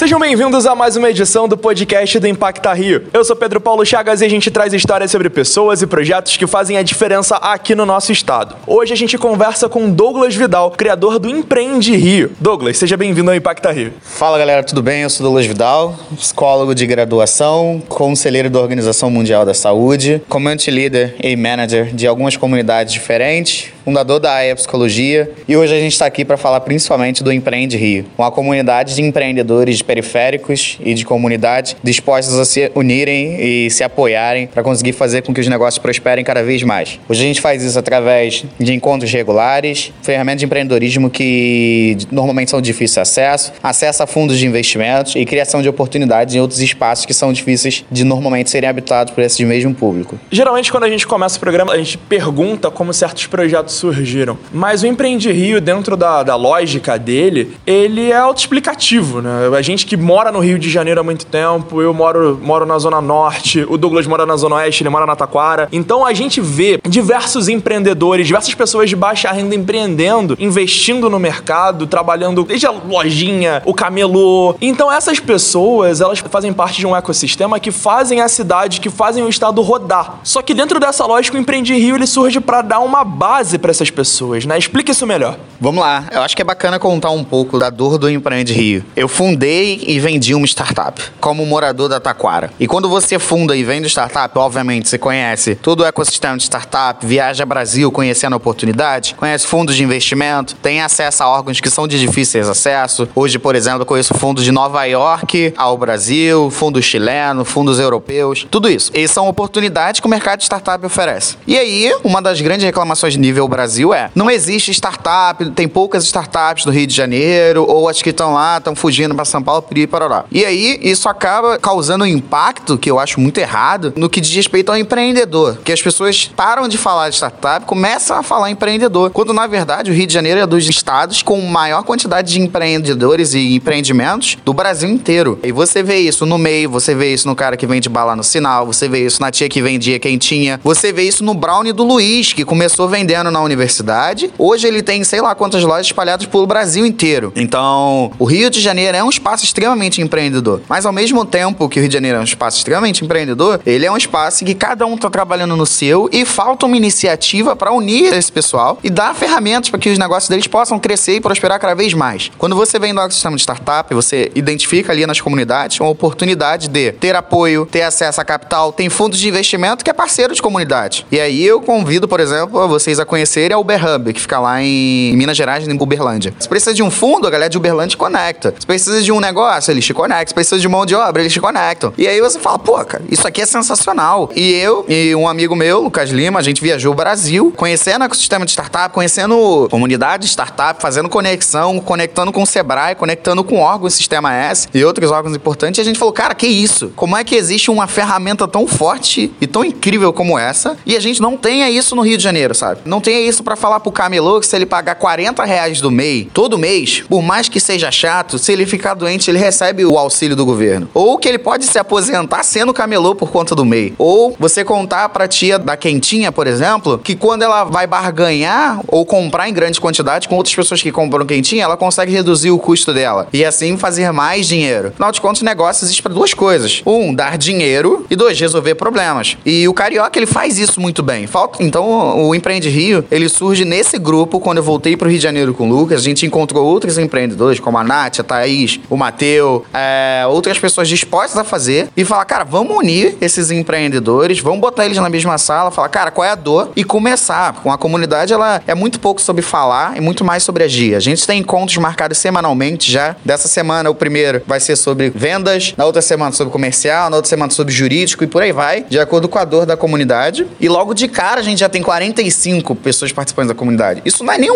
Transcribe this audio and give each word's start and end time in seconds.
Sejam 0.00 0.18
bem-vindos 0.18 0.64
a 0.64 0.74
mais 0.74 0.96
uma 0.96 1.10
edição 1.10 1.46
do 1.46 1.58
podcast 1.58 2.18
do 2.18 2.26
Impacta 2.26 2.72
Rio. 2.72 3.08
Eu 3.12 3.22
sou 3.22 3.36
Pedro 3.36 3.60
Paulo 3.60 3.84
Chagas 3.84 4.22
e 4.22 4.24
a 4.24 4.30
gente 4.30 4.50
traz 4.50 4.72
histórias 4.72 5.10
sobre 5.10 5.28
pessoas 5.28 5.82
e 5.82 5.86
projetos 5.86 6.38
que 6.38 6.46
fazem 6.46 6.78
a 6.78 6.82
diferença 6.82 7.36
aqui 7.36 7.74
no 7.74 7.84
nosso 7.84 8.10
estado. 8.10 8.56
Hoje 8.66 8.94
a 8.94 8.96
gente 8.96 9.18
conversa 9.18 9.68
com 9.68 9.90
Douglas 9.90 10.34
Vidal, 10.34 10.70
criador 10.70 11.18
do 11.18 11.28
Empreende 11.28 11.94
Rio. 11.94 12.32
Douglas, 12.40 12.78
seja 12.78 12.96
bem-vindo 12.96 13.30
ao 13.30 13.36
Impacta 13.36 13.70
Rio. 13.70 13.92
Fala 14.00 14.38
galera, 14.38 14.64
tudo 14.64 14.82
bem? 14.82 15.02
Eu 15.02 15.10
sou 15.10 15.22
Douglas 15.22 15.44
Vidal, 15.44 15.94
psicólogo 16.16 16.74
de 16.74 16.86
graduação, 16.86 17.82
conselheiro 17.86 18.48
da 18.48 18.58
Organização 18.58 19.10
Mundial 19.10 19.44
da 19.44 19.52
Saúde, 19.52 20.22
community 20.30 20.70
leader 20.70 21.14
e 21.22 21.36
manager 21.36 21.94
de 21.94 22.06
algumas 22.06 22.38
comunidades 22.38 22.94
diferentes, 22.94 23.70
fundador 23.84 24.18
da 24.18 24.32
AIA 24.32 24.54
Psicologia 24.54 25.30
e 25.48 25.56
hoje 25.56 25.74
a 25.74 25.78
gente 25.78 25.92
está 25.92 26.06
aqui 26.06 26.24
para 26.24 26.36
falar 26.36 26.60
principalmente 26.60 27.22
do 27.22 27.32
Empreende 27.32 27.76
Rio, 27.76 28.06
uma 28.16 28.30
comunidade 28.30 28.94
de 28.94 29.02
empreendedores 29.02 29.76
de 29.76 29.84
periféricos 29.90 30.78
e 30.84 30.94
de 30.94 31.04
comunidade 31.04 31.76
dispostos 31.82 32.38
a 32.38 32.44
se 32.44 32.70
unirem 32.76 33.36
e 33.40 33.70
se 33.72 33.82
apoiarem 33.82 34.46
para 34.46 34.62
conseguir 34.62 34.92
fazer 34.92 35.20
com 35.22 35.34
que 35.34 35.40
os 35.40 35.48
negócios 35.48 35.82
prosperem 35.82 36.24
cada 36.24 36.44
vez 36.44 36.62
mais. 36.62 37.00
Hoje 37.08 37.24
a 37.24 37.26
gente 37.26 37.40
faz 37.40 37.64
isso 37.64 37.76
através 37.76 38.44
de 38.56 38.72
encontros 38.72 39.10
regulares, 39.10 39.92
ferramentas 40.00 40.38
de 40.38 40.46
empreendedorismo 40.46 41.10
que 41.10 41.98
normalmente 42.08 42.52
são 42.52 42.60
difíceis 42.60 42.94
de 42.94 43.00
acesso, 43.00 43.52
acesso 43.60 44.04
a 44.04 44.06
fundos 44.06 44.38
de 44.38 44.46
investimentos 44.46 45.16
e 45.16 45.24
criação 45.24 45.60
de 45.60 45.68
oportunidades 45.68 46.36
em 46.36 46.40
outros 46.40 46.60
espaços 46.60 47.04
que 47.04 47.12
são 47.12 47.32
difíceis 47.32 47.84
de 47.90 48.04
normalmente 48.04 48.48
serem 48.48 48.70
habitados 48.70 49.12
por 49.12 49.24
esse 49.24 49.44
mesmo 49.44 49.74
público. 49.74 50.20
Geralmente, 50.30 50.70
quando 50.70 50.84
a 50.84 50.88
gente 50.88 51.04
começa 51.04 51.36
o 51.36 51.40
programa, 51.40 51.72
a 51.72 51.78
gente 51.78 51.98
pergunta 51.98 52.70
como 52.70 52.92
certos 52.92 53.26
projetos 53.26 53.74
surgiram. 53.74 54.38
Mas 54.52 54.84
o 54.84 54.86
Empreende 54.86 55.32
Rio, 55.32 55.60
dentro 55.60 55.96
da, 55.96 56.22
da 56.22 56.36
lógica 56.36 56.96
dele, 56.96 57.56
ele 57.66 58.12
é 58.12 58.16
autoexplicativo, 58.16 59.20
né? 59.20 59.30
A 59.56 59.62
gente 59.62 59.79
que 59.84 59.96
mora 59.96 60.32
no 60.32 60.40
Rio 60.40 60.58
de 60.58 60.70
Janeiro 60.70 61.00
há 61.00 61.04
muito 61.04 61.26
tempo, 61.26 61.80
eu 61.80 61.92
moro, 61.92 62.38
moro 62.42 62.66
na 62.66 62.78
Zona 62.78 63.00
Norte, 63.00 63.64
o 63.68 63.76
Douglas 63.76 64.06
mora 64.06 64.26
na 64.26 64.36
Zona 64.36 64.56
Oeste, 64.56 64.82
ele 64.82 64.90
mora 64.90 65.06
na 65.06 65.16
Taquara. 65.16 65.68
Então 65.72 66.04
a 66.04 66.12
gente 66.12 66.40
vê 66.40 66.80
diversos 66.88 67.48
empreendedores, 67.48 68.26
diversas 68.26 68.54
pessoas 68.54 68.88
de 68.88 68.96
baixa 68.96 69.30
renda 69.30 69.54
empreendendo, 69.54 70.36
investindo 70.38 71.08
no 71.08 71.18
mercado, 71.18 71.86
trabalhando 71.86 72.44
desde 72.44 72.66
a 72.66 72.70
lojinha, 72.70 73.62
o 73.64 73.74
camelô. 73.74 74.54
Então 74.60 74.90
essas 74.92 75.20
pessoas, 75.20 76.00
elas 76.00 76.18
fazem 76.18 76.52
parte 76.52 76.78
de 76.78 76.86
um 76.86 76.96
ecossistema 76.96 77.60
que 77.60 77.70
fazem 77.70 78.20
a 78.20 78.28
cidade, 78.28 78.80
que 78.80 78.90
fazem 78.90 79.22
o 79.22 79.28
estado 79.28 79.60
rodar. 79.62 80.20
Só 80.22 80.42
que 80.42 80.54
dentro 80.54 80.80
dessa 80.80 81.06
lógica, 81.06 81.36
o 81.36 81.40
Empreende 81.40 81.74
Rio 81.74 81.96
ele 81.96 82.06
surge 82.06 82.40
para 82.40 82.62
dar 82.62 82.80
uma 82.80 83.04
base 83.04 83.58
para 83.58 83.70
essas 83.70 83.90
pessoas, 83.90 84.44
né? 84.44 84.58
Explica 84.58 84.92
isso 84.92 85.06
melhor. 85.06 85.36
Vamos 85.60 85.80
lá. 85.82 86.04
Eu 86.10 86.22
acho 86.22 86.34
que 86.34 86.42
é 86.42 86.44
bacana 86.44 86.78
contar 86.78 87.10
um 87.10 87.22
pouco 87.22 87.58
da 87.58 87.68
dor 87.68 87.98
do 87.98 88.08
Empreende 88.08 88.52
Rio. 88.52 88.84
Eu 88.96 89.08
fundei 89.08 89.69
e 89.86 89.98
vendi 90.00 90.34
uma 90.34 90.46
startup 90.46 91.02
como 91.20 91.44
morador 91.44 91.88
da 91.88 92.00
Taquara. 92.00 92.50
E 92.58 92.66
quando 92.66 92.88
você 92.88 93.18
funda 93.18 93.56
e 93.56 93.62
vende 93.62 93.88
startup, 93.88 94.36
obviamente 94.38 94.88
você 94.88 94.98
conhece 94.98 95.54
todo 95.54 95.80
o 95.80 95.86
ecossistema 95.86 96.36
de 96.36 96.44
startup, 96.44 97.04
viaja 97.04 97.44
Brasil 97.44 97.90
conhecendo 97.92 98.36
oportunidade, 98.36 99.14
conhece 99.14 99.46
fundos 99.46 99.76
de 99.76 99.84
investimento, 99.84 100.56
tem 100.56 100.80
acesso 100.80 101.22
a 101.22 101.28
órgãos 101.28 101.60
que 101.60 101.70
são 101.70 101.86
de 101.86 101.98
difíceis 101.98 102.48
acesso. 102.48 103.08
Hoje, 103.14 103.38
por 103.38 103.54
exemplo, 103.54 103.82
eu 103.82 103.86
conheço 103.86 104.14
fundos 104.14 104.44
de 104.44 104.52
Nova 104.52 104.84
York 104.84 105.52
ao 105.56 105.76
Brasil, 105.76 106.50
fundos 106.50 106.84
chileno, 106.84 107.44
fundos 107.44 107.78
europeus, 107.78 108.46
tudo 108.50 108.68
isso. 108.68 108.90
E 108.94 109.06
são 109.06 109.28
oportunidades 109.28 110.00
que 110.00 110.06
o 110.06 110.10
mercado 110.10 110.38
de 110.38 110.44
startup 110.44 110.84
oferece. 110.84 111.36
E 111.46 111.58
aí, 111.58 111.94
uma 112.02 112.22
das 112.22 112.40
grandes 112.40 112.64
reclamações 112.64 113.14
de 113.14 113.18
nível 113.18 113.46
Brasil 113.48 113.92
é: 113.92 114.10
não 114.14 114.30
existe 114.30 114.70
startup, 114.70 115.50
tem 115.50 115.68
poucas 115.68 116.04
startups 116.04 116.64
no 116.64 116.72
Rio 116.72 116.86
de 116.86 116.94
Janeiro, 116.94 117.66
ou 117.68 117.88
as 117.88 118.00
que 118.00 118.10
estão 118.10 118.32
lá, 118.32 118.58
estão 118.58 118.74
fugindo 118.74 119.14
para 119.14 119.24
São 119.24 119.42
Paulo, 119.42 119.59
e 119.70 119.86
parará. 119.86 120.24
E 120.30 120.44
aí, 120.44 120.78
isso 120.82 121.08
acaba 121.08 121.58
causando 121.58 122.04
um 122.04 122.06
impacto 122.06 122.78
que 122.78 122.90
eu 122.90 122.98
acho 122.98 123.20
muito 123.20 123.38
errado 123.38 123.92
no 123.96 124.08
que 124.08 124.20
diz 124.20 124.34
respeito 124.34 124.70
ao 124.70 124.78
empreendedor. 124.78 125.58
Que 125.64 125.72
as 125.72 125.82
pessoas 125.82 126.30
param 126.34 126.68
de 126.68 126.78
falar 126.78 127.08
de 127.08 127.16
startup, 127.16 127.66
começam 127.66 128.16
a 128.16 128.22
falar 128.22 128.50
empreendedor. 128.50 129.10
Quando, 129.10 129.32
na 129.32 129.46
verdade, 129.46 129.90
o 129.90 129.94
Rio 129.94 130.06
de 130.06 130.12
Janeiro 130.12 130.40
é 130.40 130.46
dos 130.46 130.68
estados 130.68 131.22
com 131.22 131.40
maior 131.42 131.82
quantidade 131.82 132.32
de 132.32 132.40
empreendedores 132.40 133.34
e 133.34 133.54
empreendimentos 133.54 134.36
do 134.44 134.52
Brasil 134.52 134.88
inteiro. 134.88 135.38
E 135.42 135.52
você 135.52 135.82
vê 135.82 135.98
isso 135.98 136.26
no 136.26 136.38
meio, 136.38 136.70
você 136.70 136.94
vê 136.94 137.12
isso 137.12 137.28
no 137.28 137.34
cara 137.34 137.56
que 137.56 137.66
vende 137.66 137.88
bala 137.88 138.16
no 138.16 138.24
sinal, 138.24 138.66
você 138.66 138.88
vê 138.88 139.04
isso 139.04 139.20
na 139.20 139.30
tia 139.30 139.48
que 139.48 139.62
vendia 139.62 139.98
quentinha, 139.98 140.60
você 140.62 140.92
vê 140.92 141.02
isso 141.02 141.24
no 141.24 141.34
brownie 141.34 141.72
do 141.72 141.84
Luiz, 141.84 142.32
que 142.32 142.44
começou 142.44 142.88
vendendo 142.88 143.30
na 143.30 143.40
universidade. 143.40 144.30
Hoje 144.38 144.66
ele 144.66 144.82
tem 144.82 145.02
sei 145.04 145.20
lá 145.20 145.34
quantas 145.34 145.62
lojas 145.62 145.86
espalhadas 145.86 146.26
pelo 146.26 146.46
Brasil 146.46 146.86
inteiro. 146.86 147.32
Então, 147.36 148.10
o 148.18 148.24
Rio 148.24 148.50
de 148.50 148.60
Janeiro 148.60 148.96
é 148.96 149.04
um 149.04 149.10
espaço 149.10 149.39
extremamente 149.44 150.00
empreendedor. 150.00 150.60
Mas 150.68 150.86
ao 150.86 150.92
mesmo 150.92 151.24
tempo 151.24 151.68
que 151.68 151.78
o 151.78 151.80
Rio 151.80 151.88
de 151.88 151.94
Janeiro 151.94 152.18
é 152.18 152.20
um 152.20 152.24
espaço 152.24 152.58
extremamente 152.58 153.04
empreendedor, 153.04 153.60
ele 153.64 153.86
é 153.86 153.90
um 153.90 153.96
espaço 153.96 154.44
que 154.44 154.54
cada 154.54 154.86
um 154.86 154.96
tá 154.96 155.10
trabalhando 155.10 155.56
no 155.56 155.66
seu 155.66 156.08
e 156.12 156.24
falta 156.24 156.66
uma 156.66 156.76
iniciativa 156.76 157.54
para 157.54 157.72
unir 157.72 158.12
esse 158.12 158.30
pessoal 158.30 158.78
e 158.82 158.90
dar 158.90 159.14
ferramentas 159.14 159.70
para 159.70 159.78
que 159.78 159.90
os 159.90 159.98
negócios 159.98 160.28
deles 160.28 160.46
possam 160.46 160.78
crescer 160.78 161.16
e 161.16 161.20
prosperar 161.20 161.58
cada 161.58 161.74
vez 161.74 161.94
mais. 161.94 162.30
Quando 162.38 162.56
você 162.56 162.78
vem 162.78 162.94
do 162.94 163.00
ecossistema 163.00 163.36
de 163.36 163.42
startup, 163.42 163.92
você 163.94 164.30
identifica 164.34 164.92
ali 164.92 165.06
nas 165.06 165.20
comunidades 165.20 165.80
uma 165.80 165.90
oportunidade 165.90 166.68
de 166.68 166.92
ter 166.92 167.14
apoio, 167.14 167.66
ter 167.66 167.82
acesso 167.82 168.20
a 168.20 168.24
capital, 168.24 168.72
tem 168.72 168.88
fundos 168.88 169.18
de 169.18 169.28
investimento 169.28 169.84
que 169.84 169.90
é 169.90 169.92
parceiro 169.92 170.34
de 170.34 170.42
comunidade. 170.42 171.06
E 171.10 171.20
aí 171.20 171.44
eu 171.44 171.60
convido, 171.60 172.06
por 172.08 172.20
exemplo, 172.20 172.66
vocês 172.68 172.98
a 172.98 173.04
conhecerem 173.04 173.54
a 173.54 173.58
Uber 173.58 173.80
Hub, 173.84 174.12
que 174.12 174.20
fica 174.20 174.38
lá 174.38 174.62
em 174.62 175.16
Minas 175.16 175.36
Gerais, 175.36 175.66
em 175.66 175.76
Uberlândia. 175.80 176.34
Se 176.38 176.48
precisa 176.48 176.74
de 176.74 176.82
um 176.82 176.90
fundo, 176.90 177.26
a 177.26 177.30
galera 177.30 177.50
de 177.50 177.56
Uberlândia 177.56 177.96
conecta. 177.96 178.54
Se 178.58 178.66
precisa 178.66 179.02
de 179.02 179.10
um 179.12 179.20
negócio, 179.20 179.29
eles 179.68 179.84
te 179.84 179.94
conectam. 179.94 180.34
Precisa 180.34 180.60
de 180.60 180.68
mão 180.68 180.86
de 180.86 180.94
obra, 180.94 181.22
eles 181.22 181.32
te 181.32 181.40
conectam. 181.40 181.92
E 181.96 182.06
aí 182.06 182.20
você 182.20 182.38
fala, 182.38 182.58
pô, 182.58 182.84
cara, 182.84 183.02
isso 183.10 183.26
aqui 183.26 183.42
é 183.42 183.46
sensacional. 183.46 184.30
E 184.34 184.52
eu 184.52 184.84
e 184.88 185.14
um 185.14 185.28
amigo 185.28 185.54
meu, 185.54 185.80
Lucas 185.80 186.10
Lima, 186.10 186.38
a 186.38 186.42
gente 186.42 186.62
viajou 186.62 186.92
o 186.92 186.96
Brasil, 186.96 187.52
conhecendo 187.56 188.02
o 188.02 188.04
ecossistema 188.04 188.44
de 188.44 188.52
startup, 188.52 188.94
conhecendo 188.94 189.68
comunidade 189.70 190.24
de 190.24 190.30
startup, 190.30 190.80
fazendo 190.80 191.08
conexão, 191.08 191.78
conectando 191.80 192.32
com 192.32 192.42
o 192.42 192.46
Sebrae, 192.46 192.94
conectando 192.94 193.42
com 193.44 193.58
órgãos 193.58 193.94
Sistema 193.94 194.34
S 194.34 194.68
e 194.72 194.84
outros 194.84 195.10
órgãos 195.10 195.36
importantes. 195.36 195.78
E 195.78 195.80
a 195.82 195.84
gente 195.84 195.98
falou, 195.98 196.12
cara, 196.12 196.34
que 196.34 196.46
isso? 196.46 196.92
Como 196.96 197.16
é 197.16 197.24
que 197.24 197.34
existe 197.34 197.70
uma 197.70 197.86
ferramenta 197.86 198.46
tão 198.48 198.66
forte 198.66 199.32
e 199.40 199.46
tão 199.46 199.64
incrível 199.64 200.12
como 200.12 200.38
essa 200.38 200.76
e 200.86 200.96
a 200.96 201.00
gente 201.00 201.20
não 201.20 201.36
tenha 201.36 201.70
isso 201.70 201.94
no 201.94 202.02
Rio 202.02 202.16
de 202.16 202.22
Janeiro, 202.22 202.54
sabe? 202.54 202.80
Não 202.84 203.00
tenha 203.00 203.20
isso 203.20 203.42
para 203.42 203.56
falar 203.56 203.80
pro 203.80 203.92
camelô 203.92 204.40
que 204.40 204.46
se 204.46 204.56
ele 204.56 204.66
pagar 204.66 204.94
40 204.94 205.44
reais 205.44 205.80
do 205.80 205.90
MEI 205.90 206.30
todo 206.32 206.58
mês, 206.58 207.04
por 207.08 207.22
mais 207.22 207.48
que 207.48 207.60
seja 207.60 207.90
chato, 207.90 208.38
se 208.38 208.52
ele 208.52 208.66
ficar 208.66 208.94
doente, 208.94 209.19
ele 209.28 209.38
recebe 209.38 209.84
o 209.84 209.98
auxílio 209.98 210.36
do 210.36 210.46
governo. 210.46 210.88
Ou 210.94 211.18
que 211.18 211.28
ele 211.28 211.38
pode 211.38 211.64
se 211.64 211.78
aposentar 211.78 212.42
sendo 212.44 212.72
camelô 212.72 213.14
por 213.14 213.30
conta 213.30 213.54
do 213.54 213.64
MEI. 213.64 213.94
Ou 213.98 214.36
você 214.38 214.64
contar 214.64 215.08
pra 215.08 215.26
tia 215.26 215.58
da 215.58 215.76
quentinha, 215.76 216.30
por 216.30 216.46
exemplo, 216.46 216.98
que 216.98 217.16
quando 217.16 217.42
ela 217.42 217.64
vai 217.64 217.86
barganhar 217.86 218.80
ou 218.86 219.04
comprar 219.04 219.48
em 219.48 219.52
grande 219.52 219.80
quantidade 219.80 220.28
com 220.28 220.36
outras 220.36 220.54
pessoas 220.54 220.82
que 220.82 220.92
compram 220.92 221.26
quentinha, 221.26 221.64
ela 221.64 221.76
consegue 221.76 222.12
reduzir 222.12 222.50
o 222.50 222.58
custo 222.58 222.92
dela. 222.92 223.26
E 223.32 223.44
assim 223.44 223.76
fazer 223.76 224.12
mais 224.12 224.46
dinheiro. 224.46 224.88
Afinal 224.88 225.12
de 225.12 225.20
contas, 225.20 225.42
o 225.42 225.44
negócio 225.44 225.84
existe 225.84 226.02
para 226.02 226.12
duas 226.12 226.34
coisas. 226.34 226.82
Um, 226.86 227.14
dar 227.14 227.36
dinheiro. 227.36 228.06
E 228.10 228.16
dois, 228.16 228.38
resolver 228.38 228.74
problemas. 228.74 229.36
E 229.44 229.66
o 229.68 229.74
Carioca, 229.74 230.18
ele 230.18 230.26
faz 230.26 230.58
isso 230.58 230.80
muito 230.80 231.02
bem. 231.02 231.26
Falta, 231.26 231.62
então, 231.62 232.26
o 232.26 232.34
Empreende 232.34 232.68
Rio, 232.68 233.04
ele 233.10 233.28
surge 233.28 233.64
nesse 233.64 233.98
grupo, 233.98 234.40
quando 234.40 234.58
eu 234.58 234.64
voltei 234.64 234.96
pro 234.96 235.08
Rio 235.08 235.18
de 235.18 235.22
Janeiro 235.22 235.54
com 235.54 235.68
o 235.68 235.72
Lucas, 235.72 236.00
a 236.00 236.04
gente 236.04 236.26
encontrou 236.26 236.64
outros 236.64 236.98
empreendedores, 236.98 237.60
como 237.60 237.78
a 237.78 237.84
Nath, 237.84 238.20
a 238.20 238.22
Thaís, 238.22 238.80
o 238.88 238.96
Mateu, 239.10 239.66
é, 239.74 240.24
outras 240.28 240.58
pessoas 240.58 240.88
dispostas 240.88 241.36
a 241.36 241.42
fazer 241.42 241.88
e 241.96 242.04
falar, 242.04 242.24
cara, 242.24 242.44
vamos 242.44 242.76
unir 242.76 243.16
esses 243.20 243.50
empreendedores, 243.50 244.38
vamos 244.38 244.60
botar 244.60 244.86
eles 244.86 244.96
na 244.98 245.08
mesma 245.08 245.36
sala, 245.36 245.70
falar, 245.70 245.88
cara, 245.88 246.10
qual 246.12 246.24
é 246.24 246.30
a 246.30 246.36
dor? 246.36 246.70
E 246.76 246.84
começar. 246.84 247.54
Com 247.54 247.72
a 247.72 247.76
comunidade, 247.76 248.32
ela 248.32 248.62
é 248.66 248.74
muito 248.74 249.00
pouco 249.00 249.20
sobre 249.20 249.42
falar 249.42 249.96
e 249.96 250.00
muito 250.00 250.24
mais 250.24 250.44
sobre 250.44 250.62
agir. 250.62 250.94
A 250.94 251.00
gente 251.00 251.26
tem 251.26 251.40
encontros 251.40 251.76
marcados 251.78 252.18
semanalmente 252.18 252.90
já. 252.90 253.16
Dessa 253.24 253.48
semana, 253.48 253.90
o 253.90 253.94
primeiro 253.94 254.42
vai 254.46 254.60
ser 254.60 254.76
sobre 254.76 255.10
vendas, 255.10 255.74
na 255.76 255.84
outra 255.84 256.00
semana 256.00 256.32
sobre 256.32 256.52
comercial, 256.52 257.10
na 257.10 257.16
outra 257.16 257.28
semana 257.28 257.50
sobre 257.50 257.74
jurídico 257.74 258.22
e 258.22 258.26
por 258.28 258.42
aí 258.42 258.52
vai, 258.52 258.84
de 258.88 258.98
acordo 258.98 259.28
com 259.28 259.38
a 259.38 259.44
dor 259.44 259.66
da 259.66 259.76
comunidade. 259.76 260.46
E 260.60 260.68
logo 260.68 260.94
de 260.94 261.08
cara, 261.08 261.40
a 261.40 261.44
gente 261.44 261.58
já 261.58 261.68
tem 261.68 261.82
45 261.82 262.76
pessoas 262.76 263.10
participantes 263.10 263.48
da 263.48 263.54
comunidade. 263.54 264.02
Isso 264.04 264.22
não 264.22 264.32
é 264.32 264.38
nem 264.38 264.50
um, 264.50 264.54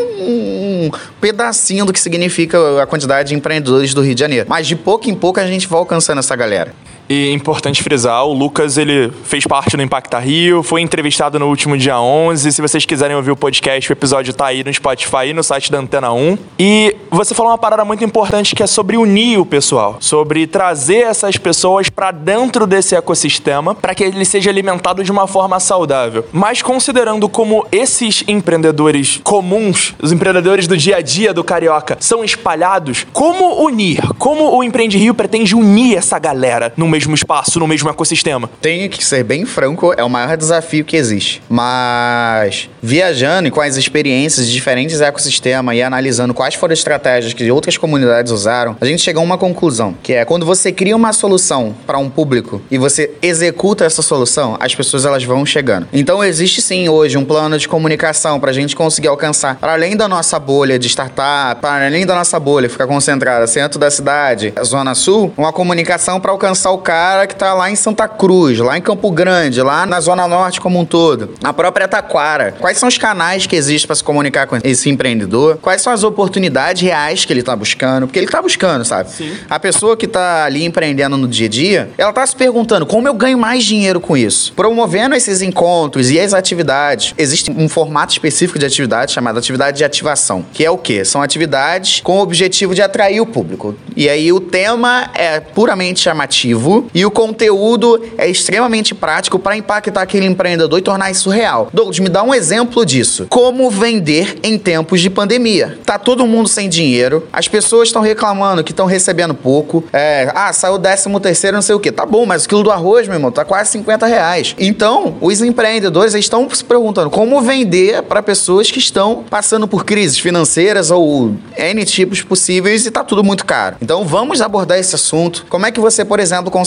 um 0.87 0.91
pedacinho 1.21 1.85
do 1.85 1.93
que 1.93 2.01
significa 2.01 2.83
a 2.83 2.87
quantidade 2.87 3.31
de 3.31 3.35
empreendedores 3.35 3.93
do 3.93 4.01
Rio 4.01 4.15
de 4.15 4.21
Janeiro. 4.21 4.44
Mas 4.47 4.67
de 4.67 4.77
pouco 4.77 5.09
em 5.09 5.15
pouco 5.15 5.41
a 5.41 5.47
gente 5.47 5.67
vai 5.67 5.79
alcançando 5.79 6.19
essa 6.19 6.35
galera. 6.37 6.75
E 7.09 7.29
é 7.29 7.33
importante 7.33 7.83
frisar, 7.83 8.25
o 8.25 8.33
Lucas, 8.33 8.79
ele 8.79 9.13
fez 9.25 9.47
parte 9.47 9.77
do 9.77 9.83
Impacta 9.83 10.19
Rio, 10.19 10.63
foi 10.63 10.81
entrevistado 10.81 11.39
no 11.39 11.49
último 11.49 11.77
dia 11.77 12.01
11. 12.01 12.53
Se 12.53 12.63
vocês 12.63 12.87
quiserem 12.87 13.15
ouvir 13.15 13.31
o 13.31 13.37
podcast, 13.37 13.91
o 13.91 13.93
episódio 13.93 14.33
tá 14.33 14.47
aí 14.47 14.65
no 14.65 14.73
Spotify 14.73 15.29
e 15.29 15.35
no 15.35 15.43
site 15.43 15.71
da 15.71 15.79
Antena 15.79 16.13
1. 16.13 16.39
E 16.59 16.97
você 17.11 17.35
falou 17.35 17.53
uma 17.53 17.59
parada 17.59 17.85
muito 17.85 18.03
importante 18.05 18.55
que 18.55 18.63
é 18.63 18.67
sobre 18.67 18.97
unir 18.97 19.39
o 19.39 19.45
pessoal, 19.45 19.99
sobre 20.01 20.47
trazer 20.47 21.03
essas 21.03 21.37
pessoas 21.37 21.91
para 21.91 22.11
dentro 22.11 22.67
desse 22.67 22.97
ecossistema 22.97 23.75
para 23.75 23.95
que 23.95 24.03
ele 24.03 24.25
seja 24.25 24.51
alimentado 24.51 25.05
de 25.05 25.13
uma 25.13 25.27
forma 25.27 25.61
saudável. 25.61 26.25
Mas 26.33 26.63
considerando 26.63 27.29
como 27.29 27.67
esses 27.71 28.25
empreendedores 28.27 29.21
comuns, 29.23 29.95
os 30.01 30.11
empreendedores 30.11 30.67
do 30.67 30.77
dia 30.77 30.97
a 30.97 31.01
dia 31.03 31.35
do 31.35 31.45
carioca, 31.45 31.97
são 32.01 32.25
espalhados, 32.25 33.07
como 33.13 33.63
unir? 33.63 34.01
Como 34.19 34.57
o 34.57 34.65
Empreende 34.65 34.97
Rio 34.97 35.15
pretende 35.15 35.55
unir 35.55 35.97
essa 35.97 36.19
galera 36.19 36.73
no 36.77 36.94
mesmo 36.95 37.15
espaço, 37.15 37.59
no 37.59 37.67
mesmo 37.67 37.91
ecossistema? 37.91 38.49
Tenho 38.61 38.89
que 38.89 39.05
ser 39.05 39.25
bem 39.25 39.45
franco, 39.45 39.93
é 39.97 40.05
o 40.05 40.09
maior 40.09 40.37
desafio 40.37 40.85
que 40.85 40.97
existe. 40.97 41.43
Mas 41.49 42.69
viajando 42.81 43.49
e 43.49 43.51
com 43.51 43.61
as 43.61 43.77
experiências 43.77 44.47
de 44.47 44.53
diferentes 44.53 45.01
ecossistemas 45.01 45.77
e 45.77 45.83
analisando 45.83 46.33
quais 46.33 46.55
foram 46.55 46.73
as 46.73 46.79
estratégias 46.79 47.33
que 47.33 47.51
outras 47.51 47.77
comunidades 47.77 48.31
usaram, 48.31 48.77
a 48.81 48.87
gente 48.87 49.03
chegou 49.03 49.23
a 49.23 49.25
uma 49.25 49.37
conclusão, 49.37 49.95
que 50.03 50.13
é 50.13 50.25
quando 50.25 50.47
você 50.47 50.71
cria 50.71 50.95
uma 50.95 51.13
solução 51.13 51.75
para 51.85 51.99
um 51.99 52.09
público 52.09 52.63
e 52.71 52.79
você 52.79 53.11
executa 53.21 53.85
essa 53.85 54.01
solução, 54.01 54.57
as 54.61 54.75
pessoas 54.75 55.05
elas 55.05 55.25
vão 55.25 55.45
chegando. 55.45 55.89
Então 55.93 56.23
existe 56.23 56.63
sim 56.63 56.89
hoje 56.89 57.19
um 57.19 57.25
plano 57.25 57.59
de 57.59 57.67
comunicação 57.67 58.39
para 58.39 58.51
a 58.51 58.55
gente 58.55 58.77
conseguir 58.77 59.09
alcançar, 59.09 59.57
para 59.57 59.73
além 59.73 59.97
da 59.97 60.07
nossa 60.07 60.39
bolha 60.39 60.79
de 60.79 60.87
startup, 60.87 61.61
para 61.61 61.87
além 61.87 62.07
da 62.07 62.15
nossa 62.15 62.39
bolha 62.39 62.69
ficar 62.69 62.87
concentrada 62.87 63.47
centro 63.49 63.79
da 63.79 63.91
cidade, 63.91 64.55
zona 64.65 64.95
sul, 64.95 65.33
uma 65.37 65.53
comunicação 65.53 66.21
para 66.21 66.31
alcançar 66.31 66.71
o 66.71 66.79
cara 66.85 67.27
que 67.27 67.33
está 67.33 67.55
lá 67.55 67.71
em 67.71 67.75
Santa 67.75 68.07
Cruz, 68.07 68.59
lá 68.59 68.77
em 68.77 68.83
Campo 68.83 69.11
Grande, 69.11 69.63
lá 69.63 69.87
na 69.87 69.99
zona 70.01 70.29
norte 70.29 70.61
como 70.61 70.79
um 70.79 70.85
todo, 70.85 71.31
na 71.41 71.53
própria 71.53 71.89
Taquara. 71.89 72.55
Quais 72.61 72.77
são 72.77 72.89
os 72.89 72.99
canais 72.99 73.47
que 73.47 73.57
existem 73.57 73.87
para 73.87 73.97
se 73.97 74.05
comunicar 74.05 74.47
com 74.47 74.59
esse 74.63 74.91
empreendedor? 74.91 75.59
Quais 75.63 75.81
são 75.81 75.93
as 75.93 76.05
oportunidades 76.05 76.83
reais 76.83 77.25
que 77.25 77.33
ele 77.33 77.41
está 77.41 77.57
buscando? 77.57 78.07
Porque 78.07 78.19
ele 78.19 78.27
está 78.27 78.43
buscando, 78.43 78.85
sabe? 78.85 79.11
Sim. 79.11 79.35
A 79.49 79.59
pessoa 79.59 79.97
que 79.97 80.05
está 80.05 80.45
ali 80.45 80.65
empreendendo 80.65 81.17
no 81.17 81.27
dia 81.27 81.47
a 81.47 81.51
dia, 81.51 81.91
ela 81.97 82.11
está 82.11 82.27
se 82.27 82.37
perguntando 82.37 82.85
como 82.85 83.09
eu 83.09 83.15
ganho 83.15 83.39
mais 83.39 83.65
dinheiro 83.65 83.99
com 83.99 84.15
isso. 84.15 84.53
Promovendo 84.53 85.15
esses 85.15 85.41
encontros 85.41 86.11
e 86.11 86.21
as 86.21 86.35
atividades, 86.35 87.15
existe 87.17 87.51
um 87.51 87.69
formato 87.69 88.13
específico 88.13 88.59
de 88.59 88.67
atividade 88.67 89.13
chamado 89.13 89.39
atividade 89.39 89.79
de 89.79 89.85
ativação, 89.85 90.45
que 90.53 90.65
é 90.65 90.71
o 90.71 90.77
quê? 90.77 91.05
São 91.05 91.23
atividades 91.23 92.01
com 92.03 92.19
o 92.19 92.21
objetivo 92.21 92.75
de 92.75 92.83
atrair 92.83 93.21
o 93.21 93.27
público. 93.27 93.75
E 93.97 94.09
aí 94.09 94.31
o 94.33 94.41
tema 94.41 95.11
é 95.15 95.41
puramente 95.41 96.01
chamativo 96.01 96.74
e 96.95 97.05
o 97.05 97.11
conteúdo 97.11 98.01
é 98.17 98.29
extremamente 98.29 98.95
prático 98.95 99.39
para 99.39 99.57
impactar 99.57 100.03
aquele 100.03 100.27
empreendedor 100.27 100.79
e 100.79 100.83
tornar 100.83 101.11
isso 101.11 101.31
real. 101.31 101.69
Douglas, 101.73 101.99
me 101.99 102.09
dá 102.09 102.23
um 102.23 102.35
exemplo 102.35 102.85
disso. 102.85 103.27
Como 103.29 103.71
vender 103.71 104.39
em 104.43 104.59
tempos 104.59 105.01
de 105.01 105.11
pandemia? 105.11 105.79
Tá 105.85 105.99
todo 105.99 106.27
mundo 106.27 106.49
sem 106.49 106.69
dinheiro, 106.69 107.27
as 107.33 107.49
pessoas 107.49 107.89
estão 107.89 108.03
reclamando 108.03 108.65
que 108.65 108.73
estão 108.73 108.87
recebendo 108.87 109.35
pouco. 109.35 109.85
É, 109.93 110.31
ah, 110.35 110.53
saiu 110.53 110.75
o 110.75 110.79
décimo 110.79 111.21
terceiro, 111.21 111.57
não 111.57 111.63
sei 111.63 111.75
o 111.75 111.81
que. 111.81 111.93
Tá 111.93 112.07
bom, 112.07 112.27
mas 112.27 112.45
o 112.45 112.49
quilo 112.49 112.63
do 112.63 112.71
arroz, 112.71 113.07
meu 113.07 113.17
irmão, 113.17 113.31
tá 113.31 113.45
quase 113.45 113.71
50 113.73 114.07
reais. 114.07 114.55
Então, 114.59 115.17
os 115.21 115.41
empreendedores 115.41 116.15
estão 116.15 116.49
se 116.51 116.65
perguntando 116.65 117.11
como 117.11 117.41
vender 117.41 118.03
para 118.03 118.23
pessoas 118.23 118.71
que 118.71 118.79
estão 118.79 119.25
passando 119.29 119.69
por 119.69 119.85
crises 119.85 120.19
financeiras 120.19 120.91
ou 120.91 121.35
N 121.57 121.85
tipos 121.85 122.23
possíveis 122.23 122.87
e 122.87 122.91
tá 122.91 123.05
tudo 123.05 123.23
muito 123.23 123.45
caro. 123.45 123.77
Então, 123.81 124.05
vamos 124.05 124.41
abordar 124.41 124.79
esse 124.79 124.95
assunto. 124.95 125.47
Como 125.49 125.67
é 125.67 125.71
que 125.71 125.81
você, 125.81 126.05
por 126.05 126.21
exemplo, 126.21 126.51
consegue 126.51 126.64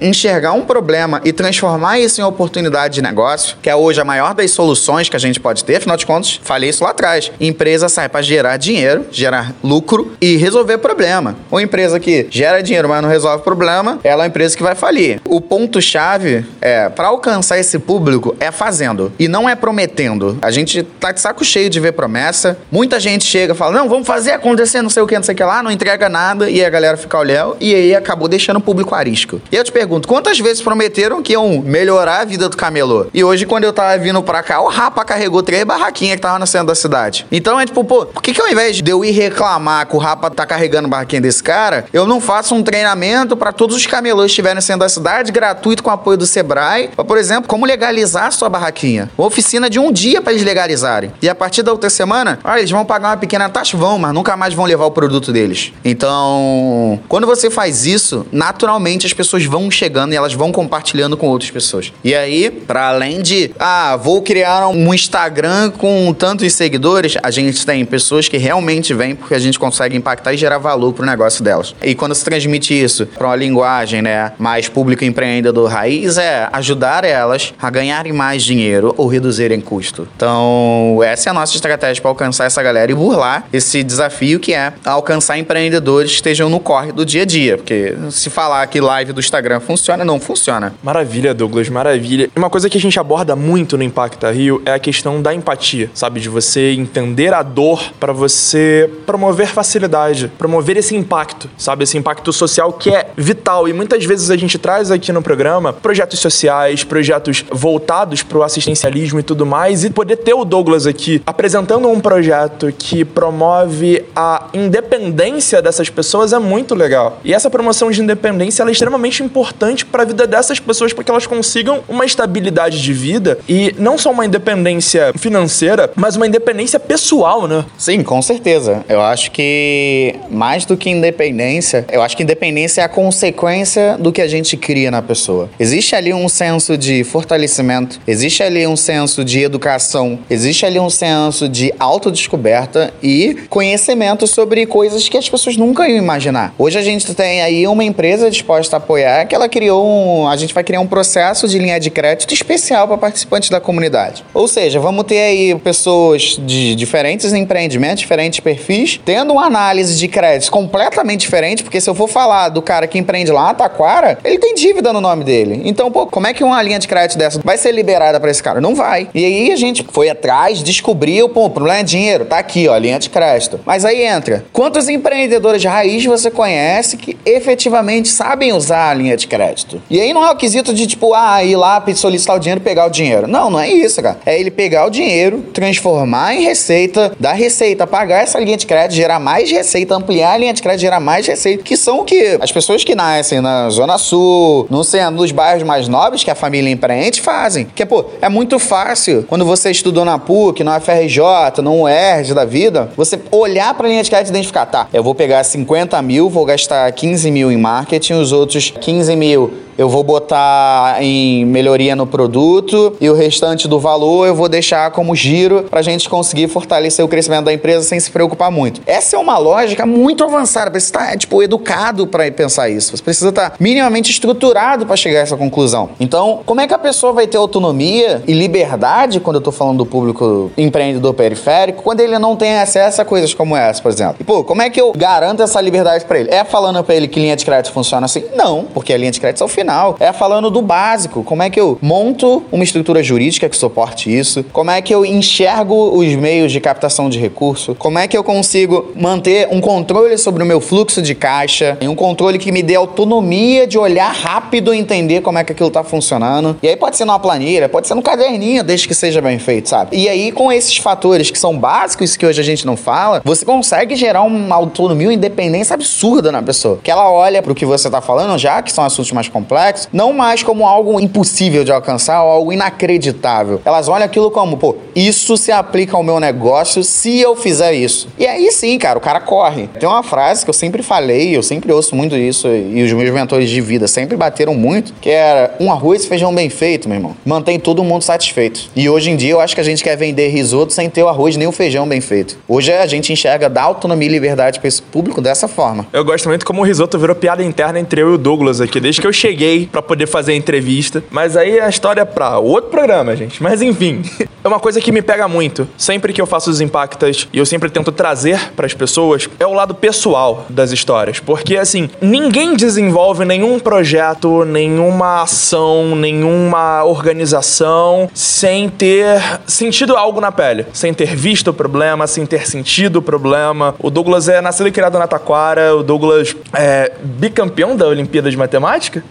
enxergar 0.00 0.52
um 0.52 0.62
problema 0.62 1.20
e 1.24 1.32
transformar 1.32 1.98
isso 1.98 2.20
em 2.20 2.24
oportunidade 2.24 2.94
de 2.94 3.02
negócio, 3.02 3.56
que 3.62 3.70
é 3.70 3.76
hoje 3.76 4.00
a 4.00 4.04
maior 4.04 4.34
das 4.34 4.50
soluções 4.50 5.08
que 5.08 5.16
a 5.16 5.20
gente 5.20 5.40
pode 5.40 5.64
ter, 5.64 5.76
afinal 5.76 5.96
de 5.96 6.06
contas, 6.06 6.40
falei 6.42 6.70
isso 6.70 6.84
lá 6.84 6.90
atrás. 6.90 7.30
Empresa 7.40 7.88
sai 7.88 8.08
para 8.08 8.22
gerar 8.22 8.56
dinheiro, 8.56 9.06
gerar 9.10 9.54
lucro 9.62 10.12
e 10.20 10.36
resolver 10.36 10.78
problema. 10.78 11.36
Uma 11.50 11.62
empresa 11.62 11.98
que 11.98 12.26
gera 12.30 12.62
dinheiro, 12.62 12.88
mas 12.88 13.02
não 13.02 13.08
resolve 13.08 13.42
problema, 13.42 13.98
ela 14.04 14.22
é 14.22 14.24
uma 14.24 14.28
empresa 14.28 14.56
que 14.56 14.62
vai 14.62 14.74
falir. 14.74 15.20
O 15.26 15.40
ponto-chave 15.40 16.44
é, 16.60 16.88
para 16.88 17.08
alcançar 17.08 17.58
esse 17.58 17.78
público, 17.78 18.36
é 18.38 18.50
fazendo 18.50 19.12
e 19.18 19.28
não 19.28 19.48
é 19.48 19.54
prometendo. 19.54 20.38
A 20.42 20.50
gente 20.50 20.82
tá 20.82 21.12
de 21.12 21.20
saco 21.20 21.44
cheio 21.44 21.70
de 21.70 21.80
ver 21.80 21.92
promessa. 21.92 22.58
Muita 22.70 23.00
gente 23.00 23.24
chega 23.24 23.52
e 23.52 23.56
fala: 23.56 23.72
não, 23.72 23.88
vamos 23.88 24.06
fazer 24.06 24.32
acontecer, 24.32 24.82
não 24.82 24.90
sei 24.90 25.02
o 25.02 25.06
que, 25.06 25.14
não 25.14 25.22
sei 25.22 25.34
o 25.34 25.36
que 25.36 25.44
lá, 25.44 25.62
não 25.62 25.70
entrega 25.70 26.08
nada, 26.08 26.50
e 26.50 26.64
a 26.64 26.70
galera 26.70 26.96
fica 26.96 27.18
olhando, 27.18 27.56
e 27.60 27.74
aí 27.74 27.94
acabou 27.94 28.28
deixando 28.28 28.56
o 28.56 28.60
público 28.60 28.94
arisco. 28.94 29.39
E 29.50 29.56
eu 29.56 29.64
te 29.64 29.72
pergunto: 29.72 30.08
quantas 30.08 30.38
vezes 30.38 30.62
prometeram 30.62 31.22
que 31.22 31.32
iam 31.32 31.60
melhorar 31.60 32.20
a 32.20 32.24
vida 32.24 32.48
do 32.48 32.56
camelô? 32.56 33.06
E 33.12 33.22
hoje, 33.22 33.46
quando 33.46 33.64
eu 33.64 33.72
tava 33.72 33.96
vindo 33.98 34.22
pra 34.22 34.42
cá, 34.42 34.60
o 34.60 34.68
Rapa 34.68 35.04
carregou 35.04 35.42
três 35.42 35.64
barraquinhas 35.64 36.16
que 36.16 36.22
tava 36.22 36.38
no 36.38 36.46
centro 36.46 36.68
da 36.68 36.74
cidade. 36.74 37.26
Então 37.30 37.60
é 37.60 37.66
tipo, 37.66 37.82
pô, 37.84 38.06
por 38.06 38.22
que, 38.22 38.32
que 38.32 38.40
ao 38.40 38.48
invés 38.48 38.76
de 38.76 38.90
eu 38.90 39.04
ir 39.04 39.10
reclamar 39.10 39.86
que 39.86 39.96
o 39.96 39.98
Rapa 39.98 40.30
tá 40.30 40.46
carregando 40.46 40.88
barraquinha 40.88 41.20
desse 41.20 41.42
cara, 41.42 41.84
eu 41.92 42.06
não 42.06 42.20
faço 42.20 42.54
um 42.54 42.62
treinamento 42.62 43.36
para 43.36 43.52
todos 43.52 43.76
os 43.76 43.86
camelôs 43.86 44.26
que 44.26 44.32
estiverem 44.32 44.56
no 44.56 44.62
centro 44.62 44.80
da 44.80 44.88
cidade, 44.88 45.32
gratuito 45.32 45.82
com 45.82 45.90
apoio 45.90 46.16
do 46.16 46.26
Sebrae, 46.26 46.88
pra, 46.88 47.04
por 47.04 47.18
exemplo, 47.18 47.48
como 47.48 47.66
legalizar 47.66 48.26
a 48.26 48.30
sua 48.30 48.48
barraquinha? 48.48 49.10
Uma 49.16 49.26
oficina 49.26 49.68
de 49.68 49.78
um 49.78 49.92
dia 49.92 50.20
para 50.20 50.32
eles 50.32 50.44
legalizarem. 50.44 51.12
E 51.20 51.28
a 51.28 51.34
partir 51.34 51.62
da 51.62 51.72
outra 51.72 51.90
semana, 51.90 52.38
ah, 52.42 52.58
eles 52.58 52.70
vão 52.70 52.84
pagar 52.84 53.10
uma 53.10 53.16
pequena 53.16 53.48
taxa, 53.48 53.76
vão, 53.76 53.98
mas 53.98 54.12
nunca 54.12 54.36
mais 54.36 54.54
vão 54.54 54.64
levar 54.64 54.86
o 54.86 54.90
produto 54.90 55.32
deles. 55.32 55.72
Então, 55.84 57.00
quando 57.08 57.26
você 57.26 57.50
faz 57.50 57.86
isso, 57.86 58.26
naturalmente 58.32 59.06
as 59.06 59.12
pessoas 59.12 59.29
vão 59.44 59.70
chegando 59.70 60.12
e 60.12 60.16
elas 60.16 60.34
vão 60.34 60.52
compartilhando 60.52 61.16
com 61.16 61.28
outras 61.28 61.50
pessoas. 61.50 61.92
E 62.02 62.14
aí, 62.14 62.50
para 62.50 62.88
além 62.88 63.22
de, 63.22 63.50
ah, 63.58 63.96
vou 63.96 64.22
criar 64.22 64.68
um 64.68 64.92
Instagram 64.94 65.70
com 65.70 66.12
tantos 66.12 66.52
seguidores, 66.52 67.16
a 67.22 67.30
gente 67.30 67.64
tem 67.64 67.84
pessoas 67.84 68.28
que 68.28 68.36
realmente 68.36 68.92
vêm 68.94 69.14
porque 69.14 69.34
a 69.34 69.38
gente 69.38 69.58
consegue 69.58 69.96
impactar 69.96 70.34
e 70.34 70.36
gerar 70.36 70.58
valor 70.58 70.92
pro 70.92 71.04
negócio 71.04 71.42
delas. 71.44 71.74
E 71.82 71.94
quando 71.94 72.14
se 72.14 72.24
transmite 72.24 72.74
isso 72.74 73.06
para 73.06 73.26
uma 73.28 73.36
linguagem, 73.36 74.02
né, 74.02 74.32
mais 74.38 74.68
público 74.68 75.04
empreendedor 75.04 75.70
raiz, 75.70 76.18
é 76.18 76.48
ajudar 76.52 77.04
elas 77.04 77.54
a 77.60 77.70
ganharem 77.70 78.12
mais 78.12 78.42
dinheiro 78.42 78.94
ou 78.96 79.06
reduzirem 79.06 79.60
custo. 79.60 80.08
Então, 80.16 81.00
essa 81.04 81.28
é 81.28 81.30
a 81.30 81.34
nossa 81.34 81.54
estratégia 81.54 82.00
para 82.00 82.10
alcançar 82.10 82.44
essa 82.44 82.62
galera 82.62 82.90
e 82.90 82.94
burlar 82.94 83.44
esse 83.52 83.82
desafio 83.82 84.40
que 84.40 84.54
é 84.54 84.72
alcançar 84.84 85.38
empreendedores 85.38 86.10
que 86.10 86.16
estejam 86.16 86.48
no 86.48 86.60
corre 86.60 86.92
do 86.92 87.04
dia 87.04 87.22
a 87.22 87.24
dia. 87.24 87.56
Porque 87.56 87.94
se 88.10 88.30
falar 88.30 88.66
que 88.66 88.80
live 88.80 89.12
do 89.12 89.19
Instagram 89.20 89.60
funciona, 89.60 90.04
não 90.04 90.18
funciona. 90.18 90.74
Maravilha, 90.82 91.32
Douglas, 91.32 91.68
maravilha. 91.68 92.30
Uma 92.36 92.50
coisa 92.50 92.68
que 92.68 92.76
a 92.76 92.80
gente 92.80 92.98
aborda 92.98 93.36
muito 93.36 93.76
no 93.76 93.82
Impacta 93.82 94.30
Rio 94.30 94.60
é 94.64 94.72
a 94.72 94.78
questão 94.78 95.22
da 95.22 95.34
empatia, 95.34 95.90
sabe? 95.94 96.20
De 96.20 96.28
você 96.28 96.72
entender 96.72 97.32
a 97.32 97.42
dor 97.42 97.92
para 97.98 98.12
você 98.12 98.90
promover 99.06 99.48
facilidade, 99.48 100.30
promover 100.38 100.76
esse 100.76 100.96
impacto, 100.96 101.48
sabe? 101.56 101.84
Esse 101.84 101.96
impacto 101.96 102.32
social 102.32 102.72
que 102.72 102.90
é 102.90 103.08
vital. 103.16 103.68
E 103.68 103.72
muitas 103.72 104.04
vezes 104.04 104.30
a 104.30 104.36
gente 104.36 104.58
traz 104.58 104.90
aqui 104.90 105.12
no 105.12 105.22
programa 105.22 105.72
projetos 105.72 106.18
sociais, 106.18 106.84
projetos 106.84 107.44
voltados 107.50 108.22
para 108.22 108.38
o 108.38 108.42
assistencialismo 108.42 109.20
e 109.20 109.22
tudo 109.22 109.44
mais, 109.46 109.84
e 109.84 109.90
poder 109.90 110.16
ter 110.16 110.34
o 110.34 110.44
Douglas 110.44 110.86
aqui 110.86 111.22
apresentando 111.26 111.88
um 111.88 112.00
projeto 112.00 112.72
que 112.76 113.04
promove 113.04 114.04
a 114.14 114.48
independência 114.54 115.62
dessas 115.62 115.88
pessoas 115.88 116.32
é 116.32 116.38
muito 116.38 116.74
legal. 116.74 117.20
E 117.24 117.34
essa 117.34 117.50
promoção 117.50 117.90
de 117.90 118.00
independência 118.00 118.62
é 118.62 118.70
extremamente 118.70 119.09
importante 119.18 119.84
para 119.84 120.02
a 120.02 120.06
vida 120.06 120.26
dessas 120.26 120.60
pessoas 120.60 120.92
para 120.92 121.02
que 121.02 121.10
elas 121.10 121.26
consigam 121.26 121.82
uma 121.88 122.04
estabilidade 122.04 122.80
de 122.80 122.92
vida 122.92 123.38
e 123.48 123.74
não 123.78 123.98
só 123.98 124.10
uma 124.10 124.24
independência 124.24 125.12
financeira, 125.16 125.90
mas 125.96 126.16
uma 126.16 126.26
independência 126.26 126.78
pessoal, 126.78 127.46
né? 127.46 127.64
Sim, 127.76 128.02
com 128.02 128.22
certeza. 128.22 128.84
Eu 128.88 129.00
acho 129.00 129.30
que 129.30 130.14
mais 130.30 130.64
do 130.64 130.76
que 130.76 130.90
independência, 130.90 131.84
eu 131.90 132.02
acho 132.02 132.16
que 132.16 132.22
independência 132.22 132.82
é 132.82 132.84
a 132.84 132.88
consequência 132.88 133.96
do 133.98 134.12
que 134.12 134.20
a 134.20 134.28
gente 134.28 134.56
cria 134.56 134.90
na 134.90 135.02
pessoa. 135.02 135.48
Existe 135.58 135.94
ali 135.94 136.12
um 136.12 136.28
senso 136.28 136.76
de 136.76 137.02
fortalecimento, 137.04 138.00
existe 138.06 138.42
ali 138.42 138.66
um 138.66 138.76
senso 138.76 139.24
de 139.24 139.40
educação, 139.40 140.18
existe 140.28 140.64
ali 140.64 140.78
um 140.78 140.90
senso 140.90 141.48
de 141.48 141.72
autodescoberta 141.78 142.92
e 143.02 143.36
conhecimento 143.48 144.26
sobre 144.26 144.66
coisas 144.66 145.08
que 145.08 145.16
as 145.16 145.28
pessoas 145.28 145.56
nunca 145.56 145.88
iam 145.88 145.98
imaginar. 145.98 146.54
Hoje 146.58 146.78
a 146.78 146.82
gente 146.82 147.14
tem 147.14 147.42
aí 147.42 147.66
uma 147.66 147.84
empresa 147.84 148.30
disposta 148.30 148.76
a 148.76 148.80
apoiar 148.90 149.24
que 149.26 149.34
ela 149.34 149.48
criou 149.48 149.86
um. 149.86 150.28
A 150.28 150.36
gente 150.36 150.52
vai 150.52 150.64
criar 150.64 150.80
um 150.80 150.86
processo 150.86 151.46
de 151.46 151.58
linha 151.58 151.78
de 151.78 151.90
crédito 151.90 152.34
especial 152.34 152.88
para 152.88 152.98
participantes 152.98 153.48
da 153.48 153.60
comunidade. 153.60 154.24
Ou 154.34 154.48
seja, 154.48 154.80
vamos 154.80 155.04
ter 155.04 155.20
aí 155.20 155.54
pessoas 155.56 156.36
de 156.40 156.74
diferentes 156.74 157.32
empreendimentos, 157.32 158.00
diferentes 158.00 158.40
perfis, 158.40 159.00
tendo 159.04 159.32
uma 159.32 159.46
análise 159.46 159.96
de 159.96 160.08
crédito 160.08 160.50
completamente 160.50 161.20
diferente, 161.20 161.62
porque 161.62 161.80
se 161.80 161.88
eu 161.88 161.94
for 161.94 162.08
falar 162.08 162.48
do 162.48 162.60
cara 162.60 162.86
que 162.86 162.98
empreende 162.98 163.30
lá 163.30 163.54
Taquara, 163.54 164.18
ele 164.24 164.38
tem 164.38 164.54
dívida 164.54 164.92
no 164.92 165.00
nome 165.00 165.22
dele. 165.22 165.62
Então, 165.64 165.90
pô, 165.90 166.06
como 166.06 166.26
é 166.26 166.34
que 166.34 166.42
uma 166.42 166.60
linha 166.60 166.78
de 166.78 166.88
crédito 166.88 167.16
dessa 167.16 167.40
vai 167.44 167.56
ser 167.56 167.72
liberada 167.72 168.18
para 168.18 168.30
esse 168.30 168.42
cara? 168.42 168.60
Não 168.60 168.74
vai. 168.74 169.08
E 169.14 169.24
aí 169.24 169.52
a 169.52 169.56
gente 169.56 169.86
foi 169.92 170.08
atrás, 170.08 170.62
descobriu, 170.62 171.28
pô, 171.28 171.44
o 171.44 171.50
problema 171.50 171.80
é 171.80 171.84
dinheiro, 171.84 172.24
tá 172.24 172.38
aqui, 172.38 172.66
ó, 172.66 172.76
linha 172.76 172.98
de 172.98 173.08
crédito. 173.08 173.60
Mas 173.64 173.84
aí 173.84 174.02
entra, 174.02 174.44
quantos 174.52 174.88
empreendedores 174.88 175.60
de 175.60 175.68
raiz 175.68 176.04
você 176.04 176.30
conhece 176.30 176.96
que 176.96 177.16
efetivamente 177.24 178.08
sabem 178.08 178.52
usar 178.52 178.79
a 178.88 178.94
linha 178.94 179.16
de 179.16 179.26
crédito. 179.26 179.82
E 179.90 180.00
aí 180.00 180.12
não 180.12 180.24
é 180.24 180.30
o 180.30 180.36
quesito 180.36 180.72
de, 180.72 180.86
tipo, 180.86 181.14
ah, 181.14 181.42
ir 181.44 181.56
lá 181.56 181.82
solicitar 181.94 182.36
o 182.36 182.38
dinheiro 182.38 182.60
pegar 182.60 182.86
o 182.86 182.90
dinheiro. 182.90 183.26
Não, 183.26 183.50
não 183.50 183.60
é 183.60 183.70
isso, 183.70 184.00
cara. 184.02 184.18
É 184.24 184.38
ele 184.38 184.50
pegar 184.50 184.86
o 184.86 184.90
dinheiro, 184.90 185.42
transformar 185.52 186.34
em 186.34 186.42
receita, 186.42 187.12
dar 187.18 187.32
receita, 187.32 187.86
pagar 187.86 188.22
essa 188.22 188.38
linha 188.38 188.56
de 188.56 188.66
crédito, 188.66 188.96
gerar 188.96 189.18
mais 189.18 189.50
receita, 189.50 189.94
ampliar 189.94 190.34
a 190.34 190.36
linha 190.36 190.54
de 190.54 190.62
crédito, 190.62 190.80
gerar 190.80 191.00
mais 191.00 191.26
receita, 191.26 191.62
que 191.62 191.76
são 191.76 192.00
o 192.00 192.04
que 192.04 192.38
as 192.40 192.52
pessoas 192.52 192.84
que 192.84 192.94
nascem 192.94 193.40
na 193.40 193.68
Zona 193.70 193.98
Sul, 193.98 194.66
no 194.70 194.84
centro, 194.84 195.16
nos 195.16 195.32
bairros 195.32 195.62
mais 195.62 195.88
nobres 195.88 196.22
que 196.22 196.30
a 196.30 196.34
família 196.34 196.70
empreende 196.70 197.20
fazem. 197.20 197.66
Que, 197.74 197.84
pô, 197.84 198.04
é 198.20 198.28
muito 198.28 198.58
fácil 198.58 199.24
quando 199.28 199.44
você 199.44 199.70
estudou 199.70 200.04
na 200.04 200.18
PUC, 200.18 200.62
na 200.62 200.80
FRJ, 200.80 201.60
no 201.62 201.82
UERJ 201.82 202.34
da 202.34 202.44
vida, 202.44 202.90
você 202.96 203.18
olhar 203.30 203.74
para 203.74 203.86
a 203.86 203.90
linha 203.90 204.02
de 204.02 204.10
crédito 204.10 204.28
e 204.28 204.30
identificar, 204.30 204.66
tá, 204.66 204.88
eu 204.92 205.02
vou 205.02 205.14
pegar 205.14 205.42
50 205.44 206.00
mil, 206.02 206.28
vou 206.28 206.44
gastar 206.44 206.90
15 206.92 207.30
mil 207.30 207.50
em 207.50 207.56
marketing, 207.56 208.14
os 208.14 208.32
outros 208.32 208.69
15 208.70 209.16
mil 209.16 209.50
eu 209.80 209.88
vou 209.88 210.04
botar 210.04 211.02
em 211.02 211.42
melhoria 211.46 211.96
no 211.96 212.06
produto 212.06 212.94
e 213.00 213.08
o 213.08 213.14
restante 213.14 213.66
do 213.66 213.80
valor 213.80 214.26
eu 214.26 214.34
vou 214.34 214.46
deixar 214.46 214.90
como 214.90 215.16
giro 215.16 215.62
para 215.70 215.80
a 215.80 215.82
gente 215.82 216.06
conseguir 216.06 216.48
fortalecer 216.48 217.02
o 217.02 217.08
crescimento 217.08 217.46
da 217.46 217.52
empresa 217.54 217.88
sem 217.88 217.98
se 217.98 218.10
preocupar 218.10 218.50
muito. 218.50 218.82
Essa 218.86 219.16
é 219.16 219.18
uma 219.18 219.38
lógica 219.38 219.86
muito 219.86 220.22
avançada, 220.22 220.78
você 220.78 220.84
está 220.84 221.16
tipo 221.16 221.42
educado 221.42 222.06
para 222.06 222.30
pensar 222.30 222.68
isso. 222.68 222.94
Você 222.94 223.02
precisa 223.02 223.30
estar 223.30 223.50
tá 223.50 223.56
minimamente 223.58 224.10
estruturado 224.10 224.84
para 224.84 224.96
chegar 224.96 225.20
a 225.20 225.22
essa 225.22 225.34
conclusão. 225.34 225.88
Então, 225.98 226.42
como 226.44 226.60
é 226.60 226.66
que 226.66 226.74
a 226.74 226.78
pessoa 226.78 227.14
vai 227.14 227.26
ter 227.26 227.38
autonomia 227.38 228.22
e 228.26 228.34
liberdade 228.34 229.18
quando 229.18 229.36
eu 229.36 229.40
estou 229.40 229.52
falando 229.52 229.78
do 229.78 229.86
público 229.86 230.52
empreendedor 230.58 231.14
periférico, 231.14 231.82
quando 231.82 232.00
ele 232.00 232.18
não 232.18 232.36
tem 232.36 232.58
acesso 232.58 233.00
a 233.00 233.04
coisas 233.06 233.32
como 233.32 233.56
essa, 233.56 233.80
por 233.80 233.90
exemplo? 233.90 234.16
E, 234.20 234.24
pô, 234.24 234.44
como 234.44 234.60
é 234.60 234.68
que 234.68 234.78
eu 234.78 234.92
garanto 234.92 235.42
essa 235.42 235.58
liberdade 235.58 236.04
para 236.04 236.20
ele? 236.20 236.30
É 236.30 236.44
falando 236.44 236.84
para 236.84 236.94
ele 236.94 237.08
que 237.08 237.18
linha 237.18 237.34
de 237.34 237.46
crédito 237.46 237.72
funciona 237.72 238.04
assim? 238.04 238.24
Não, 238.36 238.66
porque 238.74 238.92
a 238.92 238.98
linha 238.98 239.10
de 239.10 239.18
crédito 239.18 239.42
é 239.42 239.46
o 239.46 239.48
final 239.48 239.69
É 240.00 240.12
falando 240.12 240.50
do 240.50 240.60
básico. 240.60 241.22
Como 241.22 241.42
é 241.42 241.48
que 241.48 241.60
eu 241.60 241.78
monto 241.80 242.42
uma 242.50 242.64
estrutura 242.64 243.02
jurídica 243.02 243.48
que 243.48 243.56
suporte 243.56 244.14
isso? 244.14 244.44
Como 244.52 244.70
é 244.70 244.82
que 244.82 244.92
eu 244.92 245.04
enxergo 245.04 245.96
os 245.96 246.14
meios 246.16 246.50
de 246.50 246.60
captação 246.60 247.08
de 247.08 247.18
recurso? 247.18 247.74
Como 247.76 247.98
é 247.98 248.08
que 248.08 248.16
eu 248.16 248.24
consigo 248.24 248.92
manter 248.96 249.48
um 249.50 249.60
controle 249.60 250.18
sobre 250.18 250.42
o 250.42 250.46
meu 250.46 250.60
fluxo 250.60 251.00
de 251.00 251.14
caixa? 251.14 251.78
Um 251.82 251.94
controle 251.94 252.38
que 252.38 252.50
me 252.50 252.62
dê 252.62 252.74
autonomia 252.74 253.66
de 253.66 253.78
olhar 253.78 254.12
rápido 254.12 254.74
e 254.74 254.78
entender 254.78 255.20
como 255.20 255.38
é 255.38 255.44
que 255.44 255.52
aquilo 255.52 255.68
está 255.68 255.84
funcionando. 255.84 256.56
E 256.62 256.68
aí 256.68 256.76
pode 256.76 256.96
ser 256.96 257.04
numa 257.04 257.18
planilha, 257.18 257.68
pode 257.68 257.86
ser 257.86 257.94
no 257.94 258.02
caderninho, 258.02 258.64
desde 258.64 258.88
que 258.88 258.94
seja 258.94 259.20
bem 259.20 259.38
feito, 259.38 259.68
sabe? 259.68 259.96
E 259.96 260.08
aí, 260.08 260.32
com 260.32 260.50
esses 260.50 260.76
fatores 260.76 261.30
que 261.30 261.38
são 261.38 261.56
básicos 261.56 262.16
que 262.16 262.26
hoje 262.26 262.40
a 262.40 262.44
gente 262.44 262.66
não 262.66 262.76
fala, 262.76 263.22
você 263.24 263.44
consegue 263.44 263.94
gerar 263.94 264.22
uma 264.22 264.56
autonomia, 264.56 265.08
uma 265.08 265.14
independência 265.14 265.74
absurda 265.74 266.32
na 266.32 266.42
pessoa. 266.42 266.80
Que 266.82 266.90
ela 266.90 267.10
olha 267.10 267.40
para 267.42 267.52
o 267.52 267.54
que 267.54 267.64
você 267.64 267.88
está 267.88 268.00
falando, 268.00 268.36
já 268.36 268.60
que 268.62 268.72
são 268.72 268.84
assuntos 268.84 269.12
mais 269.12 269.28
complexos 269.28 269.59
complexo, 269.60 269.88
não 269.92 270.12
mais 270.12 270.42
como 270.42 270.66
algo 270.66 270.98
impossível 270.98 271.64
de 271.64 271.70
alcançar 271.70 272.22
ou 272.22 272.30
algo 272.30 272.52
inacreditável. 272.52 273.60
Elas 273.64 273.88
olham 273.88 274.06
aquilo 274.06 274.30
como, 274.30 274.56
pô, 274.56 274.76
isso 274.94 275.36
se 275.36 275.52
aplica 275.52 275.96
ao 275.96 276.02
meu 276.02 276.18
negócio 276.18 276.82
se 276.82 277.20
eu 277.20 277.36
fizer 277.36 277.74
isso. 277.74 278.08
E 278.18 278.26
aí 278.26 278.50
sim, 278.50 278.78
cara, 278.78 278.98
o 278.98 279.00
cara 279.00 279.20
corre. 279.20 279.68
Tem 279.78 279.88
uma 279.88 280.02
frase 280.02 280.44
que 280.44 280.50
eu 280.50 280.54
sempre 280.54 280.82
falei, 280.82 281.36
eu 281.36 281.42
sempre 281.42 281.72
ouço 281.72 281.94
muito 281.94 282.16
isso, 282.16 282.48
e 282.48 282.82
os 282.82 282.92
meus 282.92 283.10
mentores 283.10 283.50
de 283.50 283.60
vida 283.60 283.86
sempre 283.86 284.16
bateram 284.16 284.54
muito, 284.54 284.94
que 285.00 285.10
era 285.10 285.54
um 285.60 285.70
arroz 285.70 286.04
e 286.04 286.08
feijão 286.08 286.34
bem 286.34 286.48
feito, 286.48 286.88
meu 286.88 286.96
irmão. 286.96 287.16
Mantém 287.24 287.58
todo 287.58 287.84
mundo 287.84 288.02
satisfeito. 288.02 288.70
E 288.74 288.88
hoje 288.88 289.10
em 289.10 289.16
dia 289.16 289.32
eu 289.32 289.40
acho 289.40 289.54
que 289.54 289.60
a 289.60 289.64
gente 289.64 289.82
quer 289.82 289.96
vender 289.96 290.28
risoto 290.28 290.72
sem 290.72 290.88
ter 290.88 291.02
o 291.02 291.08
arroz 291.08 291.36
nem 291.36 291.46
o 291.46 291.52
feijão 291.52 291.86
bem 291.86 292.00
feito. 292.00 292.38
Hoje 292.48 292.72
a 292.72 292.86
gente 292.86 293.12
enxerga 293.12 293.48
dar 293.48 293.62
autonomia 293.62 294.08
e 294.08 294.12
liberdade 294.12 294.58
para 294.58 294.68
esse 294.68 294.80
público 294.80 295.20
dessa 295.20 295.46
forma. 295.46 295.86
Eu 295.92 296.04
gosto 296.04 296.28
muito 296.28 296.46
como 296.46 296.62
o 296.62 296.64
risoto 296.64 296.98
virou 296.98 297.14
piada 297.14 297.42
interna 297.42 297.78
entre 297.78 298.00
eu 298.00 298.12
e 298.12 298.14
o 298.14 298.18
Douglas 298.18 298.60
aqui, 298.60 298.80
desde 298.80 299.00
que 299.00 299.06
eu 299.06 299.12
cheguei 299.12 299.39
paguei 299.40 299.66
para 299.66 299.80
poder 299.80 300.06
fazer 300.06 300.32
a 300.32 300.36
entrevista. 300.36 301.02
Mas 301.10 301.36
aí 301.36 301.58
a 301.58 301.68
história 301.68 302.02
é 302.02 302.04
pra 302.04 302.38
outro 302.38 302.70
programa, 302.70 303.16
gente. 303.16 303.42
Mas 303.42 303.62
enfim, 303.62 304.02
é 304.44 304.48
uma 304.48 304.60
coisa 304.60 304.80
que 304.80 304.92
me 304.92 305.00
pega 305.00 305.26
muito. 305.26 305.66
Sempre 305.78 306.12
que 306.12 306.20
eu 306.20 306.26
faço 306.26 306.50
os 306.50 306.60
impactas 306.60 307.26
e 307.32 307.38
eu 307.38 307.46
sempre 307.46 307.70
tento 307.70 307.90
trazer 307.90 308.52
para 308.54 308.66
as 308.66 308.74
pessoas 308.74 309.30
é 309.38 309.46
o 309.46 309.54
lado 309.54 309.74
pessoal 309.74 310.44
das 310.50 310.72
histórias, 310.72 311.20
porque 311.20 311.56
assim, 311.56 311.88
ninguém 312.02 312.54
desenvolve 312.54 313.24
nenhum 313.24 313.58
projeto, 313.58 314.44
nenhuma 314.44 315.22
ação, 315.22 315.96
nenhuma 315.96 316.84
organização 316.84 318.10
sem 318.12 318.68
ter 318.68 319.40
sentido 319.46 319.96
algo 319.96 320.20
na 320.20 320.30
pele, 320.30 320.66
sem 320.72 320.92
ter 320.92 321.16
visto 321.16 321.48
o 321.48 321.54
problema, 321.54 322.06
sem 322.06 322.26
ter 322.26 322.46
sentido 322.46 322.96
o 322.96 323.02
problema. 323.02 323.74
O 323.78 323.88
Douglas 323.88 324.28
é 324.28 324.40
nascido 324.40 324.68
e 324.68 324.72
criado 324.72 324.98
na 324.98 325.06
Taquara, 325.06 325.74
o 325.74 325.82
Douglas 325.82 326.36
é 326.52 326.92
bicampeão 327.02 327.74
da 327.76 327.86
Olimpíada 327.86 328.30
de 328.30 328.36
Matemática. 328.36 329.02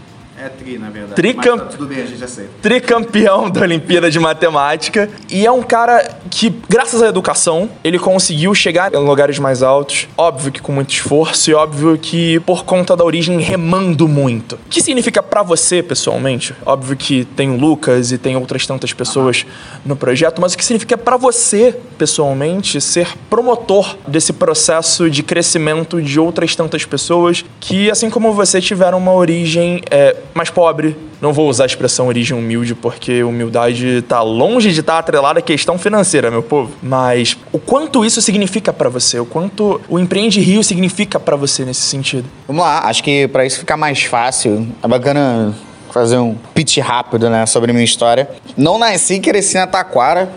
É 0.41 0.47
tri, 0.47 0.77
na 0.77 0.89
verdade. 0.89 1.15
Tricam... 1.15 1.57
Mas 1.57 1.65
tá 1.65 1.71
tudo 1.71 1.85
bem, 1.85 2.01
a 2.01 2.05
gente 2.05 2.23
aceita. 2.23 2.49
Tricampeão 2.61 3.49
da 3.49 3.59
Olimpíada 3.59 4.09
de 4.09 4.17
Matemática. 4.19 5.09
E 5.29 5.45
é 5.45 5.51
um 5.51 5.61
cara 5.61 6.17
que, 6.29 6.49
graças 6.69 7.01
à 7.01 7.07
educação, 7.07 7.69
ele 7.83 7.99
conseguiu 7.99 8.55
chegar 8.55 8.93
em 8.93 8.97
lugares 8.97 9.37
mais 9.37 9.61
altos. 9.61 10.07
Óbvio 10.15 10.49
que 10.49 10.61
com 10.61 10.71
muito 10.71 10.93
esforço 10.93 11.51
e 11.51 11.53
óbvio 11.53 11.97
que 11.97 12.39
por 12.41 12.63
conta 12.63 12.95
da 12.95 13.03
origem 13.03 13.37
remando 13.41 14.07
muito. 14.07 14.55
O 14.55 14.69
que 14.69 14.81
significa 14.81 15.21
para 15.21 15.43
você, 15.43 15.83
pessoalmente? 15.83 16.55
Óbvio 16.65 16.95
que 16.95 17.25
tem 17.25 17.49
o 17.49 17.57
Lucas 17.57 18.13
e 18.13 18.17
tem 18.17 18.37
outras 18.37 18.65
tantas 18.65 18.93
pessoas 18.93 19.45
no 19.85 19.97
projeto, 19.97 20.39
mas 20.39 20.53
o 20.53 20.57
que 20.57 20.63
significa 20.63 20.97
para 20.97 21.17
você, 21.17 21.75
pessoalmente, 21.97 22.79
ser 22.79 23.09
promotor 23.29 23.97
desse 24.07 24.31
processo 24.31 25.09
de 25.09 25.21
crescimento 25.21 26.01
de 26.01 26.17
outras 26.17 26.55
tantas 26.55 26.85
pessoas 26.85 27.43
que, 27.59 27.91
assim 27.91 28.09
como 28.09 28.31
você, 28.31 28.61
tiveram 28.61 28.97
uma 28.97 29.13
origem 29.13 29.81
é, 29.91 30.15
mais 30.33 30.49
pobre. 30.49 30.95
Não 31.21 31.33
vou 31.33 31.49
usar 31.49 31.63
a 31.63 31.65
expressão 31.65 32.07
origem 32.07 32.37
humilde, 32.37 32.73
porque 32.73 33.23
humildade 33.23 33.99
está 33.99 34.21
longe 34.21 34.71
de 34.71 34.79
estar 34.79 34.93
tá 34.93 34.99
atrelada 34.99 35.39
à 35.39 35.41
questão 35.41 35.77
financeira, 35.77 36.31
meu 36.31 36.43
povo. 36.43 36.71
Mas 36.81 37.37
o 37.51 37.59
quanto 37.59 38.05
isso 38.05 38.21
significa 38.21 38.71
para 38.71 38.89
você? 38.89 39.19
O 39.19 39.25
quanto 39.25 39.81
o 39.89 39.99
Empreende 39.99 40.39
Rio 40.39 40.63
significa 40.63 41.19
para 41.19 41.35
você 41.35 41.65
nesse 41.65 41.81
sentido? 41.81 42.25
Vamos 42.47 42.63
lá, 42.63 42.85
acho 42.85 43.03
que 43.03 43.27
para 43.27 43.45
isso 43.45 43.59
ficar 43.59 43.77
mais 43.77 44.03
fácil, 44.03 44.67
é 44.81 44.87
bacana 44.87 45.53
fazer 45.93 46.17
um 46.17 46.35
pitch 46.53 46.77
rápido, 46.77 47.29
né, 47.29 47.45
sobre 47.45 47.71
a 47.71 47.73
minha 47.73 47.85
história. 47.85 48.27
Não 48.55 48.77
nasci 48.77 49.15
e 49.15 49.19
cresci 49.19 49.55
na 49.55 49.67
Taquara, 49.67 50.29